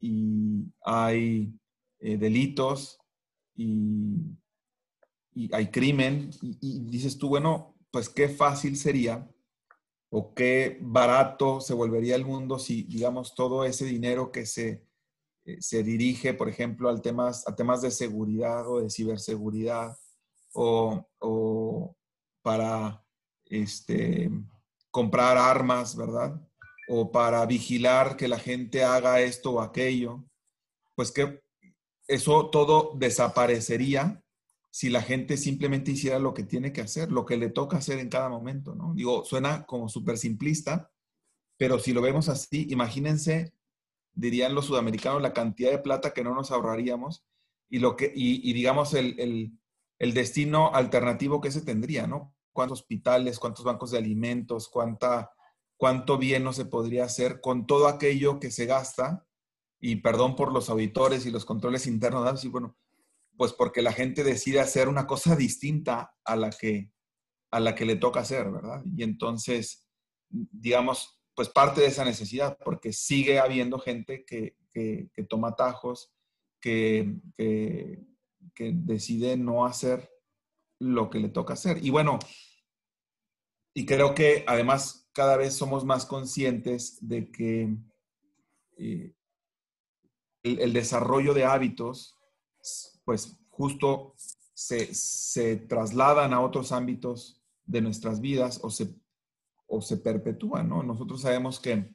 [0.00, 1.54] y hay
[1.98, 2.98] eh, delitos
[3.54, 4.38] y,
[5.52, 6.30] hay crimen.
[6.42, 9.28] y dices tú, bueno, pues qué fácil sería
[10.10, 14.84] o qué barato se volvería el mundo si, digamos, todo ese dinero que se,
[15.44, 19.96] eh, se dirige, por ejemplo, al temas, a temas de seguridad o de ciberseguridad
[20.52, 21.96] o, o
[22.42, 23.04] para
[23.44, 24.30] este,
[24.90, 26.40] comprar armas, ¿verdad?
[26.88, 30.24] O para vigilar que la gente haga esto o aquello,
[30.96, 31.40] pues que
[32.08, 34.24] eso todo desaparecería
[34.70, 37.98] si la gente simplemente hiciera lo que tiene que hacer, lo que le toca hacer
[37.98, 38.94] en cada momento, ¿no?
[38.94, 40.90] Digo, suena como súper simplista,
[41.56, 43.52] pero si lo vemos así, imagínense,
[44.14, 47.24] dirían los sudamericanos, la cantidad de plata que no nos ahorraríamos
[47.68, 49.58] y, lo que, y, digamos, el,
[49.98, 52.34] destino alternativo que se tendría, ¿no?
[52.52, 55.32] ¿Cuántos hospitales, cuántos bancos de alimentos, cuánta,
[55.76, 59.26] cuánto bien no se podría hacer con todo aquello que se gasta?
[59.80, 62.76] Y perdón por los auditores y los controles internos, y bueno,
[63.36, 66.92] pues porque la gente decide hacer una cosa distinta a la que,
[67.50, 68.82] a la que le toca hacer, ¿verdad?
[68.84, 69.86] Y entonces,
[70.28, 74.56] digamos, pues parte de esa necesidad, porque sigue habiendo gente que,
[75.28, 76.12] toma atajos,
[76.60, 78.04] que, que,
[78.74, 80.10] decide no hacer
[80.78, 81.82] lo que le toca hacer.
[81.84, 82.18] Y bueno,
[83.74, 87.74] y creo que además cada vez somos más conscientes de que
[88.76, 89.14] eh,
[90.42, 92.18] el desarrollo de hábitos
[93.10, 94.14] pues justo
[94.54, 98.94] se, trasladan a otros ámbitos de nuestras vidas o se,
[99.66, 100.84] o se perpetúan, ¿no?
[100.84, 101.92] Nosotros sabemos que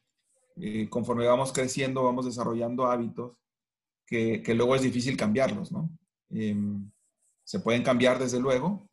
[0.58, 3.38] eh, conforme vamos creciendo, vamos desarrollando hábitos
[4.06, 5.90] que, luego es difícil cambiarlos, ¿no?
[6.32, 6.92] Em,
[7.46, 8.90] se pueden cambiar desde luego,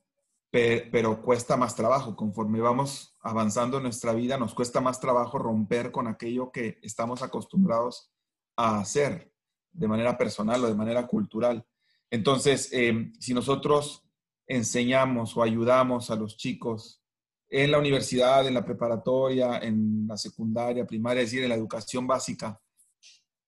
[0.48, 2.14] pero cuesta más trabajo.
[2.14, 7.20] Conforme vamos avanzando en nuestra vida, nos cuesta más trabajo romper con aquello que estamos
[7.20, 8.12] acostumbrados
[8.56, 9.32] a hacer
[9.72, 11.66] de manera personal o de manera cultural.
[12.12, 14.04] Entonces, em, si nosotros
[14.46, 17.02] enseñamos o ayudamos a los chicos
[17.48, 22.06] en la universidad, en la preparatoria, en la secundaria, primaria, es decir, en la educación
[22.06, 22.60] básica,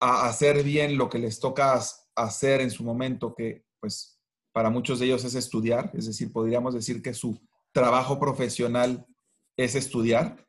[0.01, 1.79] a hacer bien lo que les toca
[2.17, 4.19] hacer en su momento, que pues
[4.51, 7.39] para muchos de ellos es estudiar, es decir, podríamos decir que su
[7.71, 9.07] trabajo profesional
[9.59, 10.49] es estudiar,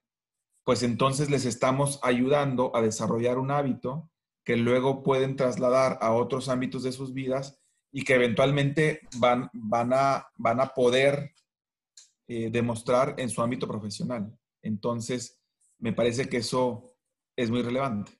[0.63, 4.09] pues entonces les estamos ayudando a desarrollar un hábito
[4.45, 7.61] que luego pueden trasladar a otros ámbitos de sus vidas
[7.97, 11.33] y que eventualmente van, van, a, van a poder
[12.27, 14.37] eh, demostrar en su ámbito profesional.
[14.61, 15.39] Entonces,
[15.79, 16.93] me parece que eso
[17.37, 18.11] es muy relevante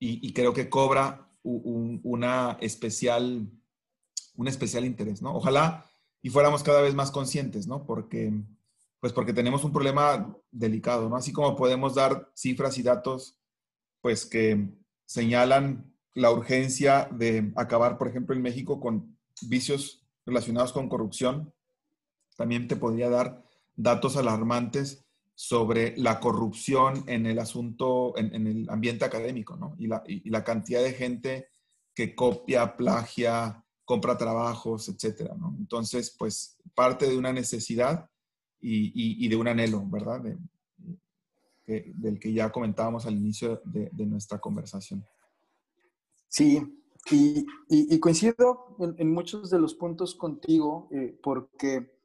[0.00, 3.48] y, creo que cobra una especial,
[4.34, 5.36] un especial interés, ¿no?
[5.36, 5.88] Ojalá
[6.20, 7.86] y fuéramos cada vez más conscientes, ¿no?
[7.86, 8.32] Porque,
[8.98, 11.14] pues porque tenemos un problema delicado, ¿no?
[11.14, 13.38] Así como podemos dar cifras y datos,
[14.00, 14.70] pues que
[15.06, 21.52] señalan la urgencia de acabar, por ejemplo, en México con vicios relacionados con corrupción.
[22.36, 23.44] También te podría dar
[23.76, 29.74] datos alarmantes sobre la corrupción en el asunto, en, el ambiente académico, ¿no?
[29.78, 29.88] Y
[30.30, 31.48] la, cantidad de gente
[31.92, 35.56] que copia, plagia, compra trabajos, etcétera, ¿no?
[35.58, 38.08] Entonces, pues, parte de una necesidad
[38.60, 40.22] y, de un anhelo, ¿verdad?
[41.66, 45.04] del que ya comentábamos al inicio de nuestra conversación.
[46.36, 46.60] Sí,
[47.12, 51.96] y, coincido en, muchos de los puntos contigo, eh, porque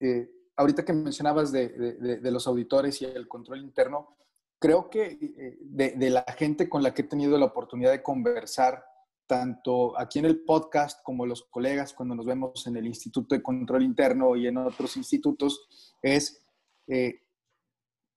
[0.00, 4.16] eh, ahorita que mencionabas de, los auditores y el control interno,
[4.58, 8.82] creo que eh, de, la gente con la que he tenido la oportunidad de conversar,
[9.26, 13.42] tanto aquí en el podcast como los colegas cuando nos vemos en el Instituto de
[13.42, 15.68] Control Interno y en otros institutos,
[16.00, 16.42] es,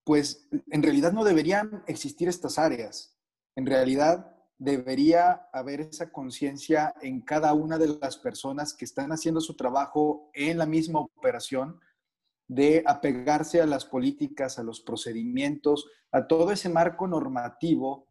[0.06, 3.18] pues en realidad no deberían existir estas áreas.
[3.58, 9.40] En realidad debería haber esa conciencia en cada una de las personas que están haciendo
[9.40, 11.80] su trabajo en la misma operación
[12.48, 18.08] de apegarse a las políticas, a los procedimientos, a todo ese marco normativo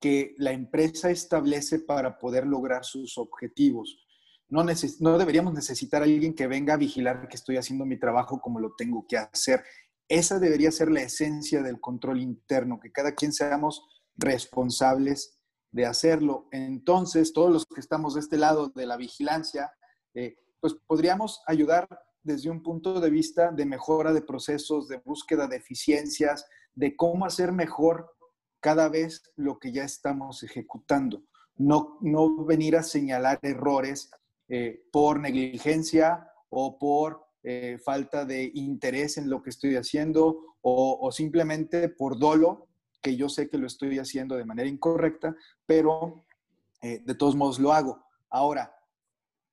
[0.00, 4.06] que la empresa establece para poder lograr sus objetivos.
[4.48, 4.64] no,
[5.00, 8.60] no deberíamos necesitar a alguien que venga a vigilar que estoy haciendo mi trabajo como
[8.60, 9.64] lo tengo que hacer.
[10.06, 13.84] Esa debería ser la esencia del control interno, que cada quien seamos
[14.16, 15.37] responsables
[15.70, 16.48] de hacerlo.
[16.50, 19.72] Entonces, todos los que estamos de este lado de la vigilancia,
[20.14, 21.88] eh, pues podríamos ayudar
[22.22, 27.26] desde un punto de vista de mejora de procesos, de búsqueda de eficiencias, de cómo
[27.26, 28.10] hacer mejor
[28.60, 31.22] cada vez lo que ya estamos ejecutando.
[31.56, 34.10] No, no venir a señalar errores
[34.48, 41.10] eh, por negligencia o por eh, falta de interés en lo que estoy haciendo o,
[41.12, 42.67] simplemente por dolo,
[43.00, 46.24] que yo sé que lo estoy haciendo de manera incorrecta, pero
[46.82, 48.04] eh, de todos modos lo hago.
[48.30, 48.74] Ahora,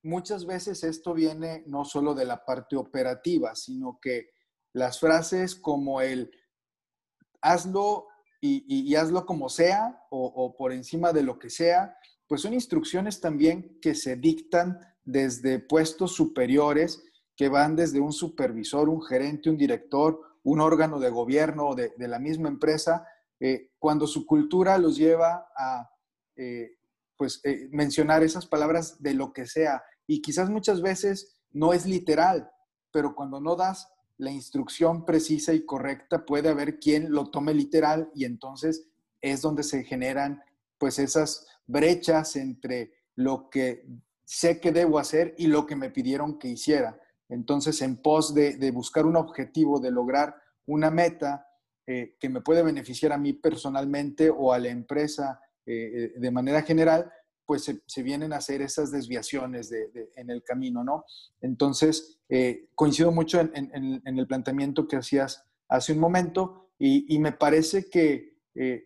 [0.03, 4.29] muchas veces esto viene no solo de la parte operativa, sino que
[4.73, 6.31] las frases como el
[7.41, 8.07] hazlo
[8.41, 13.19] y, hazlo como sea o, o, por encima de lo que sea, pues son instrucciones
[13.19, 17.03] también que se dictan desde puestos superiores
[17.35, 22.07] que van desde un supervisor, un gerente, un director, un órgano de gobierno de, de
[22.07, 23.07] la misma empresa,
[23.39, 25.89] eh, cuando su cultura los lleva a
[26.35, 26.77] eh,
[27.17, 29.83] pues, eh, mencionar esas palabras de lo que sea.
[30.07, 32.49] Y quizás muchas veces no es literal,
[32.91, 38.09] pero cuando no das la instrucción precisa y correcta, puede haber quien lo tome literal
[38.13, 38.87] y entonces
[39.21, 40.41] es donde se generan
[40.77, 43.85] pues esas brechas entre lo que
[44.23, 46.99] sé que debo hacer y lo que me pidieron que hiciera.
[47.29, 51.47] Entonces, en pos de, buscar un objetivo, de lograr una meta
[51.87, 56.31] eh, que me puede beneficiar a mí personalmente o a la empresa eh, eh, de
[56.31, 57.11] manera general,
[57.45, 59.71] pues se, vienen a hacer esas desviaciones
[60.15, 61.05] en el camino, ¿no?
[61.41, 62.19] Entonces,
[62.73, 68.39] coincido mucho en, el planteamiento que hacías hace un momento y, me parece que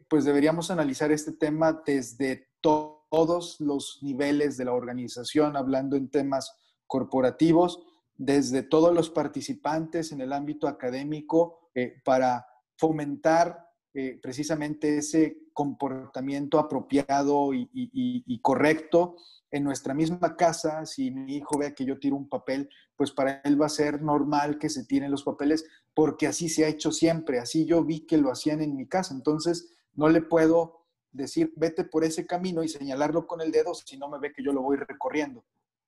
[0.10, 6.54] pues deberíamos analizar este tema desde todos los niveles de la organización, hablando en temas
[6.86, 7.80] corporativos,
[8.20, 12.46] desde todos los participantes en el ámbito académico eh, para
[12.80, 19.18] fomentar eh, precisamente ese comportamiento apropiado y, correcto
[19.52, 20.86] en nuestra misma casa.
[20.86, 24.02] Si mi hijo ve que yo tiro un papel, pues para él va a ser
[24.02, 28.06] normal que se tiren los papeles porque así se ha hecho siempre, así yo vi
[28.06, 29.14] que lo hacían en mi casa.
[29.14, 33.98] Entonces, no le puedo decir, vete por ese camino y señalarlo con el dedo si
[33.98, 35.44] no me ve que yo lo voy recorriendo.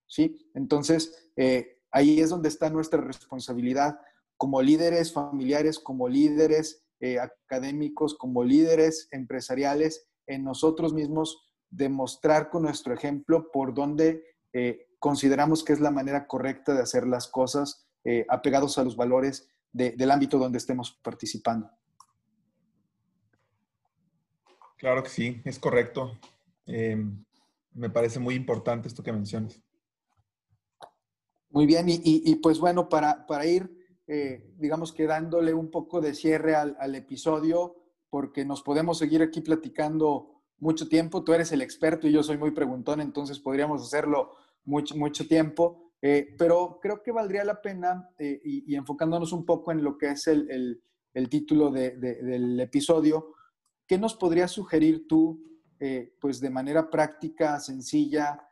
[0.08, 0.52] ¿Sí?
[0.54, 4.00] Entonces, eh, Ahí es donde está nuestra responsabilidad
[4.42, 12.64] como líderes familiares, como líderes eh, académicos, como líderes empresariales, en nosotros mismos demostrar con
[12.64, 17.88] nuestro ejemplo por dónde eh, consideramos que es la manera correcta de hacer las cosas
[18.04, 21.70] eh, apegados a los valores del ámbito donde estemos participando.
[24.76, 26.18] Claro que sí, es correcto.
[26.66, 29.62] me parece muy importante esto que mencionas.
[31.52, 33.81] Muy bien, y, pues bueno, para, para ir,
[34.14, 37.78] eh, digamos que dándole un poco de cierre al, episodio,
[38.10, 41.24] porque nos podemos seguir aquí platicando mucho tiempo.
[41.24, 45.94] Tú eres el experto y yo soy muy preguntón, entonces podríamos hacerlo mucho, mucho tiempo.
[46.02, 50.12] Eh, pero creo que valdría la pena, eh, y, enfocándonos un poco en lo que
[50.12, 53.36] es el, el, título de, del episodio,
[53.88, 55.42] ¿qué nos podrías sugerir tú,
[56.20, 58.46] pues de manera práctica, sencilla,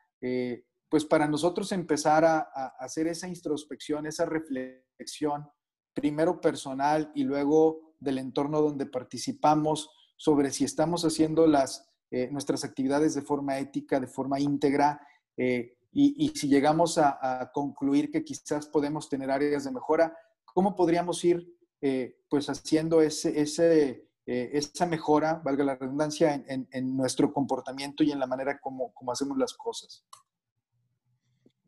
[0.89, 2.39] pues para nosotros empezar a,
[2.79, 5.47] hacer esa introspección, esa reflexión,
[5.93, 12.63] primero personal y luego del entorno donde participamos, sobre si estamos haciendo las, eh, nuestras
[12.63, 14.99] actividades de forma ética, de forma íntegra,
[15.37, 21.23] eh, y, si llegamos a, concluir que quizás podemos tener áreas de mejora, ¿cómo podríamos
[21.25, 28.27] ir eh, pues haciendo esa mejora, valga la redundancia, en, nuestro comportamiento y en la
[28.27, 30.05] manera como hacemos las cosas?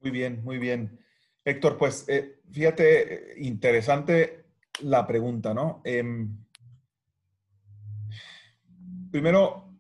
[0.01, 0.99] Muy bien, muy bien.
[1.45, 4.45] Héctor, pues eh, fíjate, interesante
[4.81, 5.81] la pregunta, ¿no?
[5.83, 6.43] Em,
[9.11, 9.77] primero,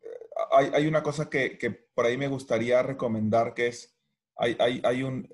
[0.51, 1.57] hay, una cosa que,
[1.95, 3.97] por ahí me gustaría recomendar, que es,
[4.35, 5.27] hay, un,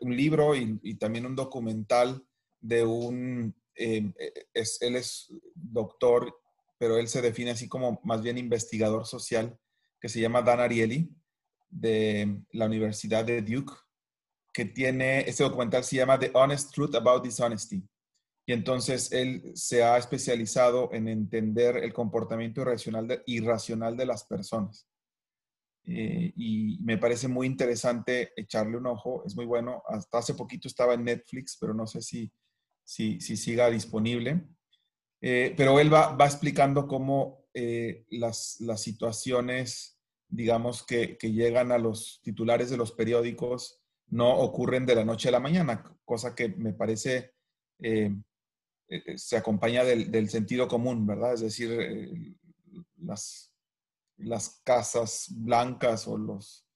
[0.00, 2.26] libro y, también un documental
[2.60, 4.12] de un, em,
[4.54, 6.34] él es doctor,
[6.78, 9.56] pero él se define así como más bien investigador social,
[10.00, 11.14] que se llama Dan Ariely,
[11.70, 13.72] de la Universidad de Duke
[14.52, 17.82] que tiene, este documental se llama The Honest Truth About Dishonesty.
[18.46, 24.24] Y entonces él se ha especializado en entender el comportamiento irracional de, irracional de las
[24.24, 24.88] personas.
[25.84, 29.82] Eh, y me parece muy interesante echarle un ojo, es muy bueno.
[29.88, 32.32] Hasta hace poquito estaba en Netflix, pero no sé si,
[32.84, 34.44] si, si siga disponible.
[35.20, 41.70] Eh, pero él va, va explicando cómo eh, las, las, situaciones, digamos, que, que llegan
[41.70, 43.81] a los titulares de los periódicos,
[44.12, 47.32] no ocurren de la noche a la mañana, cosa que me parece
[47.80, 48.14] eh,
[48.88, 51.32] eh, se acompaña del, sentido común, ¿verdad?
[51.32, 52.36] Es decir,
[52.98, 53.54] las,
[54.18, 56.66] las casas blancas o las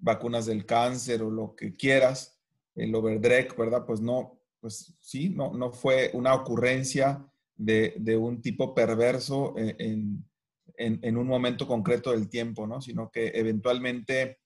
[0.00, 2.40] vacunas del cáncer o lo que quieras,
[2.74, 3.86] el overdrek, ¿verdad?
[3.86, 7.24] Pues no, pues sí, no, no fue una ocurrencia
[7.54, 10.26] de, un tipo perverso en,
[11.16, 12.80] un momento concreto del tiempo, ¿no?
[12.80, 14.40] Sino que eventualmente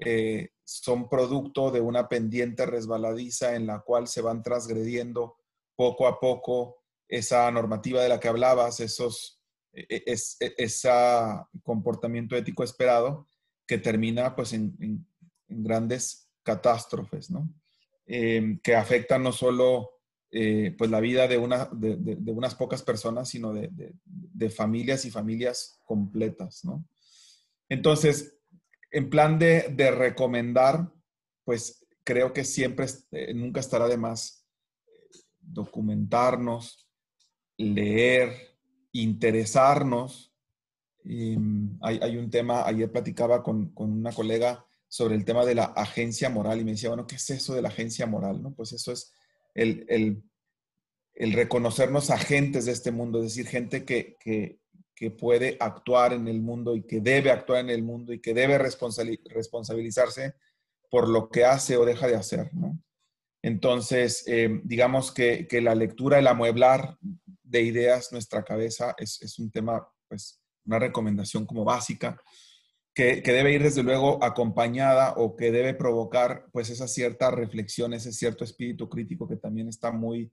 [0.00, 5.36] eh, son producto de una pendiente resbaladiza en la cual se van transgrediendo
[5.76, 6.78] poco a poco
[7.08, 9.40] esa normativa de la que hablabas, esos,
[9.72, 10.90] e, e, es, e, ese
[11.62, 13.28] comportamiento ético esperado
[13.66, 15.06] que termina pues en,
[15.48, 17.52] grandes catástrofes, ¿no?
[18.06, 20.00] Eh, que afectan no solo
[20.32, 25.80] eh, pues la vida de, una, de, unas pocas personas, sino de, familias y familias
[25.84, 26.84] completas, ¿no?
[27.68, 28.39] Entonces,
[28.90, 30.92] en plan de, recomendar,
[31.44, 34.46] pues creo que siempre, eh, nunca estará de más
[34.86, 36.88] eh, documentarnos,
[37.56, 38.56] leer,
[38.92, 40.32] interesarnos.
[41.04, 46.28] Mm, hay, un tema, ayer platicaba con, una colega sobre el tema de la agencia
[46.30, 48.42] moral y me decía, bueno, ¿qué es eso de la agencia moral?
[48.42, 48.52] ¿no?
[48.52, 49.12] Pues eso es
[49.54, 50.22] el,
[51.14, 54.58] reconocernos agentes de este mundo, es decir, gente que,
[55.08, 58.58] puede actuar en el mundo y que debe actuar en el mundo y que debe
[58.58, 60.34] responsabilizarse
[60.90, 62.50] por lo que hace o deja de hacer.
[63.42, 66.98] Entonces, eh, digamos que, la lectura, el amueblar
[67.42, 72.20] de ideas nuestra cabeza es, es, un tema, pues, una recomendación como básica
[72.94, 78.12] que, debe ir desde luego acompañada o que debe provocar pues esa cierta reflexión, ese
[78.12, 80.32] cierto espíritu crítico que también está muy,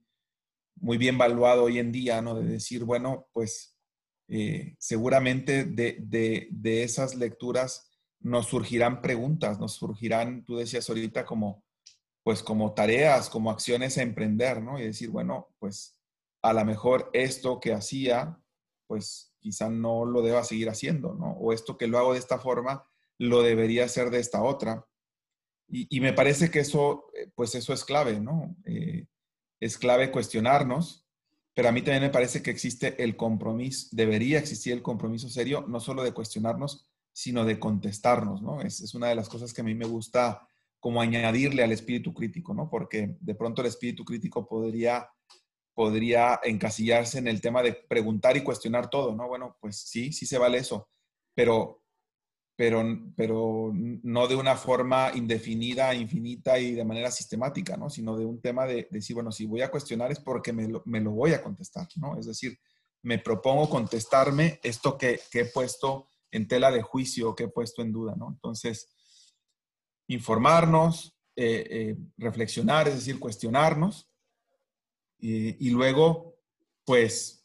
[0.76, 2.36] muy bien valuado hoy en día, ¿no?
[2.36, 3.76] De decir, bueno, pues
[4.30, 5.97] eh, seguramente de,
[6.51, 11.63] de, esas lecturas nos surgirán preguntas, nos surgirán, tú decías ahorita, como,
[12.23, 14.80] pues como tareas, como acciones a emprender, ¿no?
[14.80, 15.97] Y decir, bueno, pues
[16.41, 18.38] a lo mejor esto que hacía,
[18.88, 21.32] pues quizá no lo deba seguir haciendo, ¿no?
[21.34, 22.86] O esto que lo hago de esta forma,
[23.17, 24.86] lo debería hacer de esta otra.
[25.69, 28.55] Y, me parece que eso, eh, pues eso es clave, ¿no?
[28.65, 29.05] Eh,
[29.59, 31.07] es clave cuestionarnos,
[31.58, 35.66] pero a mí también me parece que existe el compromiso, debería existir el compromiso serio,
[35.68, 38.62] no solo de cuestionarnos, sino de contestarnos, ¿no?
[38.62, 40.47] Es, es una de las cosas que a mí me gusta
[40.80, 42.70] como añadirle al espíritu crítico, ¿no?
[42.70, 45.10] Porque de pronto el espíritu crítico podría
[45.74, 49.28] podría encasillarse en el tema de preguntar y cuestionar todo, ¿no?
[49.28, 50.89] Bueno, pues sí, sí se vale eso,
[51.34, 51.82] pero,
[52.58, 52.84] pero,
[53.16, 57.89] pero no de una forma indefinida, infinita y de manera sistemática, ¿no?
[57.89, 61.12] Sino de un tema de, decir, bueno, si voy a cuestionar es porque me lo,
[61.12, 62.18] voy a contestar, ¿no?
[62.18, 62.60] Es decir,
[63.03, 67.82] me propongo contestarme esto que, que he puesto en tela de juicio, que he puesto
[67.82, 68.30] en duda, ¿no?
[68.30, 68.89] Entonces,
[70.08, 74.10] informarnos, eh, eh, reflexionar, es decir, cuestionarnos,
[75.20, 76.36] y, luego,
[76.86, 77.43] pues,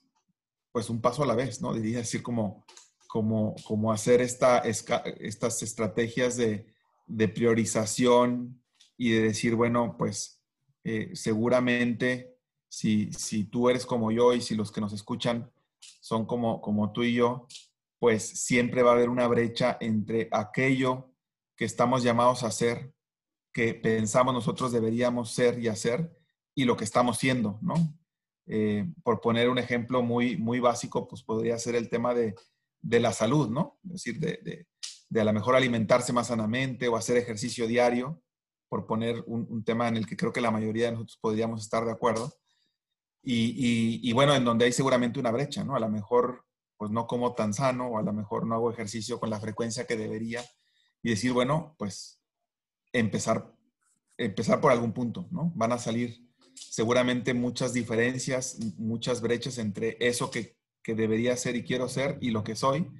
[0.72, 1.72] pues un paso a la vez, ¿no?
[1.72, 2.66] Diría decir como,
[3.12, 6.64] como, como hacer esta, estas estrategias de,
[7.06, 8.62] de, priorización
[8.96, 10.40] y de decir, bueno, pues
[10.82, 12.38] eh, seguramente
[12.70, 15.52] si, si tú eres como yo y si los que nos escuchan
[16.00, 17.46] son como, como tú y yo,
[17.98, 21.12] pues siempre va a haber una brecha entre aquello
[21.54, 22.94] que estamos llamados a hacer,
[23.52, 26.18] que pensamos nosotros deberíamos ser y hacer,
[26.54, 27.74] y lo que estamos siendo, ¿no?
[28.46, 32.34] Eh, por poner un ejemplo muy, muy básico, pues podría ser el tema de,
[32.82, 33.78] de la salud, ¿no?
[33.84, 34.66] Es decir, de,
[35.08, 38.22] de, a lo mejor alimentarse más sanamente o hacer ejercicio diario,
[38.68, 41.84] por poner un, tema en el que creo que la mayoría de nosotros podríamos estar
[41.84, 42.32] de acuerdo.
[43.22, 45.76] Y, y, y, bueno, en donde hay seguramente una brecha, ¿no?
[45.76, 46.44] A lo mejor,
[46.78, 49.86] pues no como tan sano o a lo mejor no hago ejercicio con la frecuencia
[49.86, 50.42] que debería
[51.02, 52.20] y decir, bueno, pues
[52.92, 53.54] empezar,
[54.16, 55.52] empezar por algún punto, ¿no?
[55.54, 60.56] Van a salir seguramente muchas diferencias, muchas brechas entre eso que,
[60.86, 62.90] debería ser y quiero ser y lo que soy,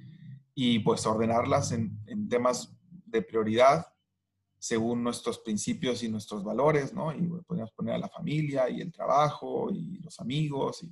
[0.55, 2.75] y pues ordenarlas en, temas
[3.05, 3.87] de prioridad
[4.57, 7.13] según nuestros principios y nuestros valores, ¿no?
[7.13, 10.85] Y podemos poner a la familia y el trabajo y los amigos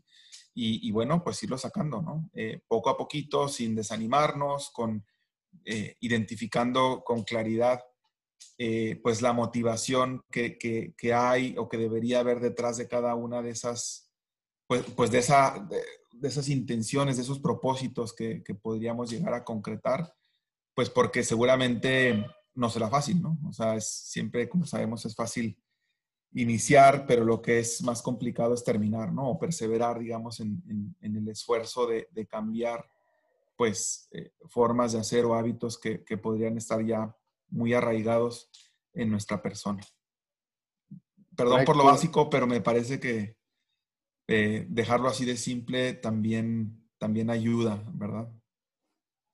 [0.54, 2.30] y, bueno, pues irlo sacando, ¿no?
[2.34, 5.06] Eh, poco a poquito, sin desanimarnos, con,
[5.64, 7.80] eh, identificando con claridad
[8.58, 13.52] eh, pues la motivación que, hay o que debería haber detrás de cada una de
[13.52, 14.12] esas,
[14.68, 15.68] pues, pues de, esa,
[16.22, 20.14] esas intenciones, de esos propósitos que, podríamos llegar a concretar,
[20.74, 23.38] pues porque seguramente no será fácil, ¿no?
[23.48, 25.58] O sea, es, siempre, como sabemos, es fácil
[26.34, 29.30] iniciar, pero lo que es más complicado es terminar, ¿no?
[29.30, 32.86] O perseverar, digamos, en, el esfuerzo de, cambiar,
[33.56, 37.16] pues, eh, formas de hacer o hábitos que, que podrían estar ya
[37.50, 38.50] muy arraigados
[38.94, 39.82] en nuestra persona.
[41.36, 43.41] Perdón por lo básico, pero me parece que
[44.28, 48.30] eh, dejarlo así de simple también, también ayuda, ¿verdad?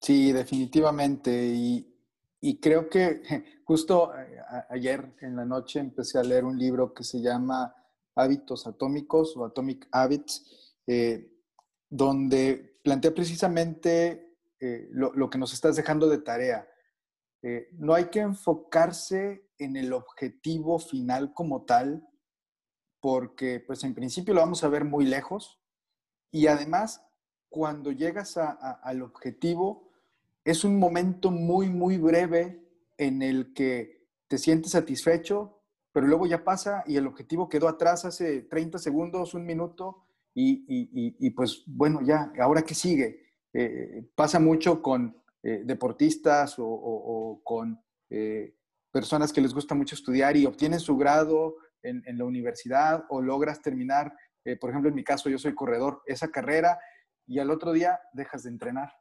[0.01, 1.53] Sí, definitivamente.
[1.53, 1.97] Y,
[2.39, 3.21] y creo que
[3.65, 7.73] justo eh, ayer en la noche empecé a leer un libro que se llama
[8.15, 11.31] Hábitos Atómicos o Atomic Habits, eh,
[11.89, 16.67] donde plantea precisamente eh, lo, que nos estás dejando de tarea.
[17.73, 22.05] no hay que enfocarse en el objetivo final como tal,
[22.99, 25.59] porque pues en principio lo vamos a ver muy lejos
[26.31, 27.03] y además
[27.49, 29.91] cuando llegas al objetivo,
[30.43, 32.63] es un momento muy, muy breve
[32.97, 38.05] en el que te sientes satisfecho, pero luego ya pasa y el objetivo quedó atrás
[38.05, 40.03] hace 30 segundos, un minuto,
[40.39, 43.23] y, pues bueno, ya, ahora qué sigue.
[43.53, 48.55] Eh, pasa mucho con eh, deportistas o, con eh,
[48.91, 53.21] personas que les gusta mucho estudiar y obtienen su grado en, en la universidad o
[53.21, 54.13] logras terminar,
[54.61, 56.79] por ejemplo, en mi caso, yo soy corredor, esa carrera
[57.25, 58.93] y al otro día dejas de entrenar.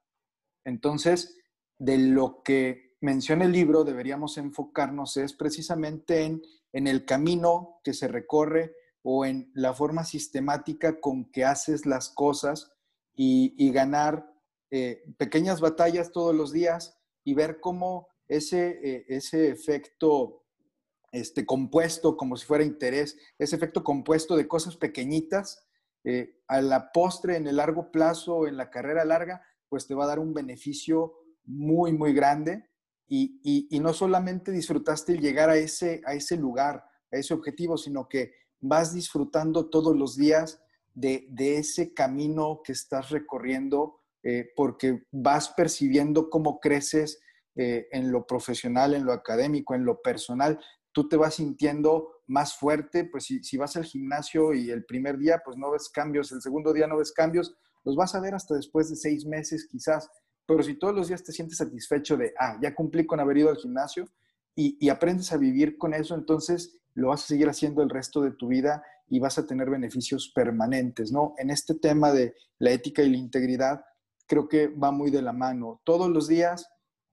[0.65, 1.39] Entonces,
[1.79, 8.07] de lo que menciona el libro, deberíamos enfocarnos es precisamente en, el camino que se
[8.07, 12.73] recorre o en la forma sistemática con que haces las cosas
[13.15, 14.29] y, ganar
[14.71, 20.43] eh, pequeñas batallas todos los días y ver cómo ese, eh, ese efecto
[21.17, 25.67] este, compuesto, como si fuera interés, ese efecto compuesto de cosas pequeñitas,
[26.05, 30.05] eh, a la postre, en el largo plazo, en la carrera larga, pues te va
[30.05, 31.15] a dar un beneficio
[31.45, 32.69] muy, muy grande.
[33.09, 38.09] Y, no solamente disfrutaste el llegar a ese, a ese lugar, a ese objetivo, sino
[38.09, 40.61] que vas disfrutando todos los días
[40.95, 47.21] de, ese camino que estás recorriendo, eh, porque vas percibiendo cómo creces
[47.59, 50.61] eh, en lo profesional, en lo académico, en lo personal.
[50.97, 55.19] Tú te vas sintiendo más fuerte, pues si, si vas al gimnasio y el primer
[55.19, 58.35] día pues no ves cambios, el segundo día no ves cambios, los vas a ver
[58.35, 60.09] hasta después de seis meses quizás,
[60.47, 63.51] pero si todos los días te sientes satisfecho de, ah, ya cumplí con haber ido
[63.51, 64.09] al gimnasio
[64.55, 68.31] y, aprendes a vivir con eso, entonces lo vas a seguir haciendo el resto de
[68.31, 71.35] tu vida y vas a tener beneficios permanentes, ¿no?
[71.37, 73.85] En este tema de la ética y la integridad,
[74.27, 75.83] creo que va muy de la mano.
[75.85, 76.67] Todos los días,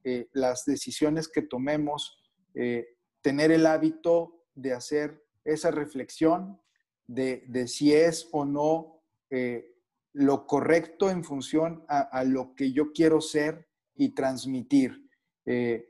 [0.05, 2.17] eh, las decisiones que tomemos,
[2.53, 2.87] eh,
[3.23, 6.61] tener el hábito de hacer esa reflexión
[7.07, 9.01] de, de si es o no
[9.31, 9.73] eh,
[10.13, 15.09] lo correcto en función a, lo que yo quiero ser y transmitir.
[15.43, 15.89] Eh,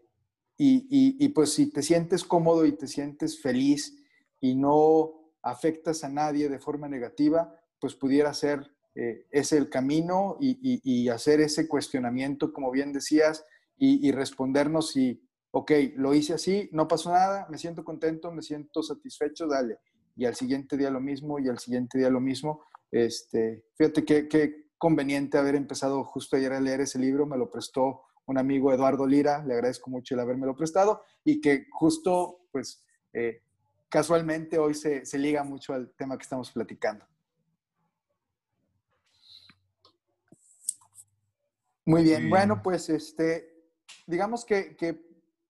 [0.58, 4.02] y, pues si te sientes cómodo y te sientes feliz
[4.40, 10.38] y no afectas a nadie de forma negativa, pues pudiera ser eh, ese el camino
[10.40, 13.44] y, hacer ese cuestionamiento, como bien decías,
[13.76, 15.22] y, respondernos si,
[15.56, 19.78] ok, lo hice así, no pasó nada, me siento contento, me siento satisfecho, dale.
[20.16, 24.64] Y al siguiente día lo mismo, y al siguiente día lo mismo, este, fíjate qué,
[24.80, 29.06] conveniente haber empezado justo ayer a leer ese libro, me lo prestó un amigo Eduardo
[29.06, 32.84] Lira, le agradezco mucho el habérmelo prestado y que justo, pues,
[33.14, 33.44] eh,
[33.88, 37.06] casualmente hoy se, liga mucho al tema que estamos platicando.
[41.86, 43.54] Muy bien, bueno, pues, este,
[44.08, 44.76] digamos que,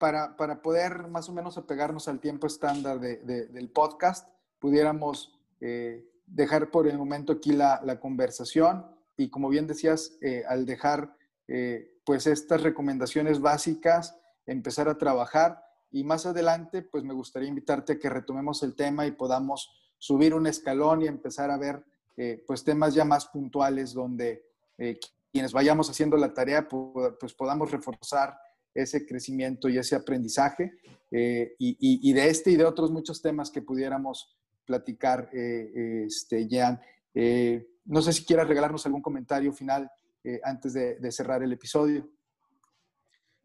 [0.04, 4.28] para, poder más o menos apegarnos al tiempo estándar del podcast,
[4.60, 8.86] pudiéramos eh, dejar por el momento aquí la, conversación
[9.16, 11.16] y como bien decías, eh, al dejar
[11.48, 17.94] eh, pues estas recomendaciones básicas, empezar a trabajar y más adelante pues me gustaría invitarte
[17.94, 21.82] a que retomemos el tema y podamos subir un escalón y empezar a ver
[22.46, 24.46] pues temas ya más puntuales donde
[25.32, 28.38] quienes vayamos haciendo la tarea pues podamos reforzar
[28.74, 30.74] ese crecimiento y ese aprendizaje
[31.12, 36.80] y, y, de este y de otros muchos temas que pudiéramos platicar, eh, este, Jean.
[37.14, 39.90] Eh, no sé si quieras regalarnos algún comentario final
[40.24, 42.10] eh, antes de, cerrar el episodio.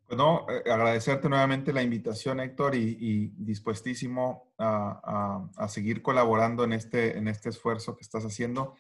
[0.09, 7.51] Bueno, agradecerte nuevamente la invitación, Héctor, y, dispuestísimo a, seguir colaborando en este, en este
[7.51, 8.75] esfuerzo que estás haciendo.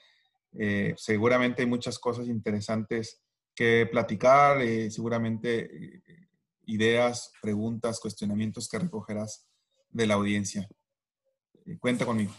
[0.97, 3.21] seguramente hay muchas cosas interesantes
[3.55, 6.03] que platicar, seguramente
[6.69, 9.49] ideas, preguntas, cuestionamientos que recogerás
[9.91, 10.69] de la audiencia
[11.77, 12.33] cuenta conmigo.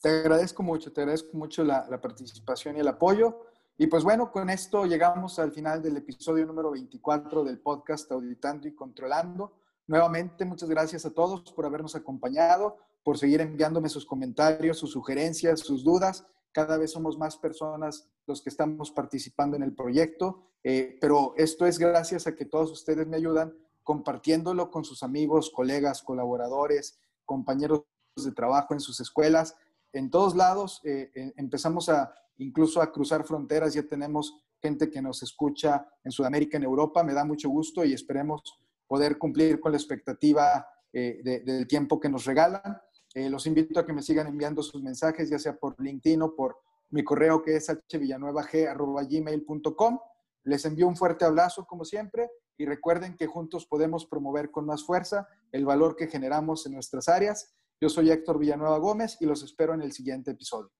[0.00, 3.46] Te agradezco mucho, te agradezco mucho la, participación y el apoyo.
[3.76, 8.66] Y pues bueno, con esto llegamos al final del episodio número 24 del podcast Auditando
[8.66, 9.52] y Controlando.
[9.86, 15.60] Nuevamente, muchas gracias a todos por habernos acompañado, por seguir enviándome sus comentarios, sus sugerencias,
[15.60, 16.26] sus dudas.
[16.52, 21.66] Cada vez somos más personas los que estamos participando en el proyecto, eh, pero esto
[21.66, 27.84] es gracias a que todos ustedes me ayudan compartiéndolo con sus amigos, colegas, colaboradores, compañeros
[28.16, 29.56] de trabajo en sus escuelas.
[29.92, 35.02] En todos lados eh, eh, empezamos a incluso a cruzar fronteras, ya tenemos gente que
[35.02, 38.42] nos escucha en Sudamérica, en Europa, me da mucho gusto y esperemos
[38.86, 42.80] poder cumplir con la expectativa del tiempo que nos regalan.
[43.14, 46.56] Los invito a que me sigan enviando sus mensajes, ya sea por LinkedIn o por
[46.90, 49.98] mi correo que es hvillanuevag.gmail.com.
[50.44, 54.84] Les envío un fuerte abrazo, como siempre, y recuerden que juntos podemos promover con más
[54.84, 57.54] fuerza el valor que generamos en nuestras áreas.
[57.80, 60.70] Yo soy Héctor Villanueva Gómez y los espero en el siguiente episodio.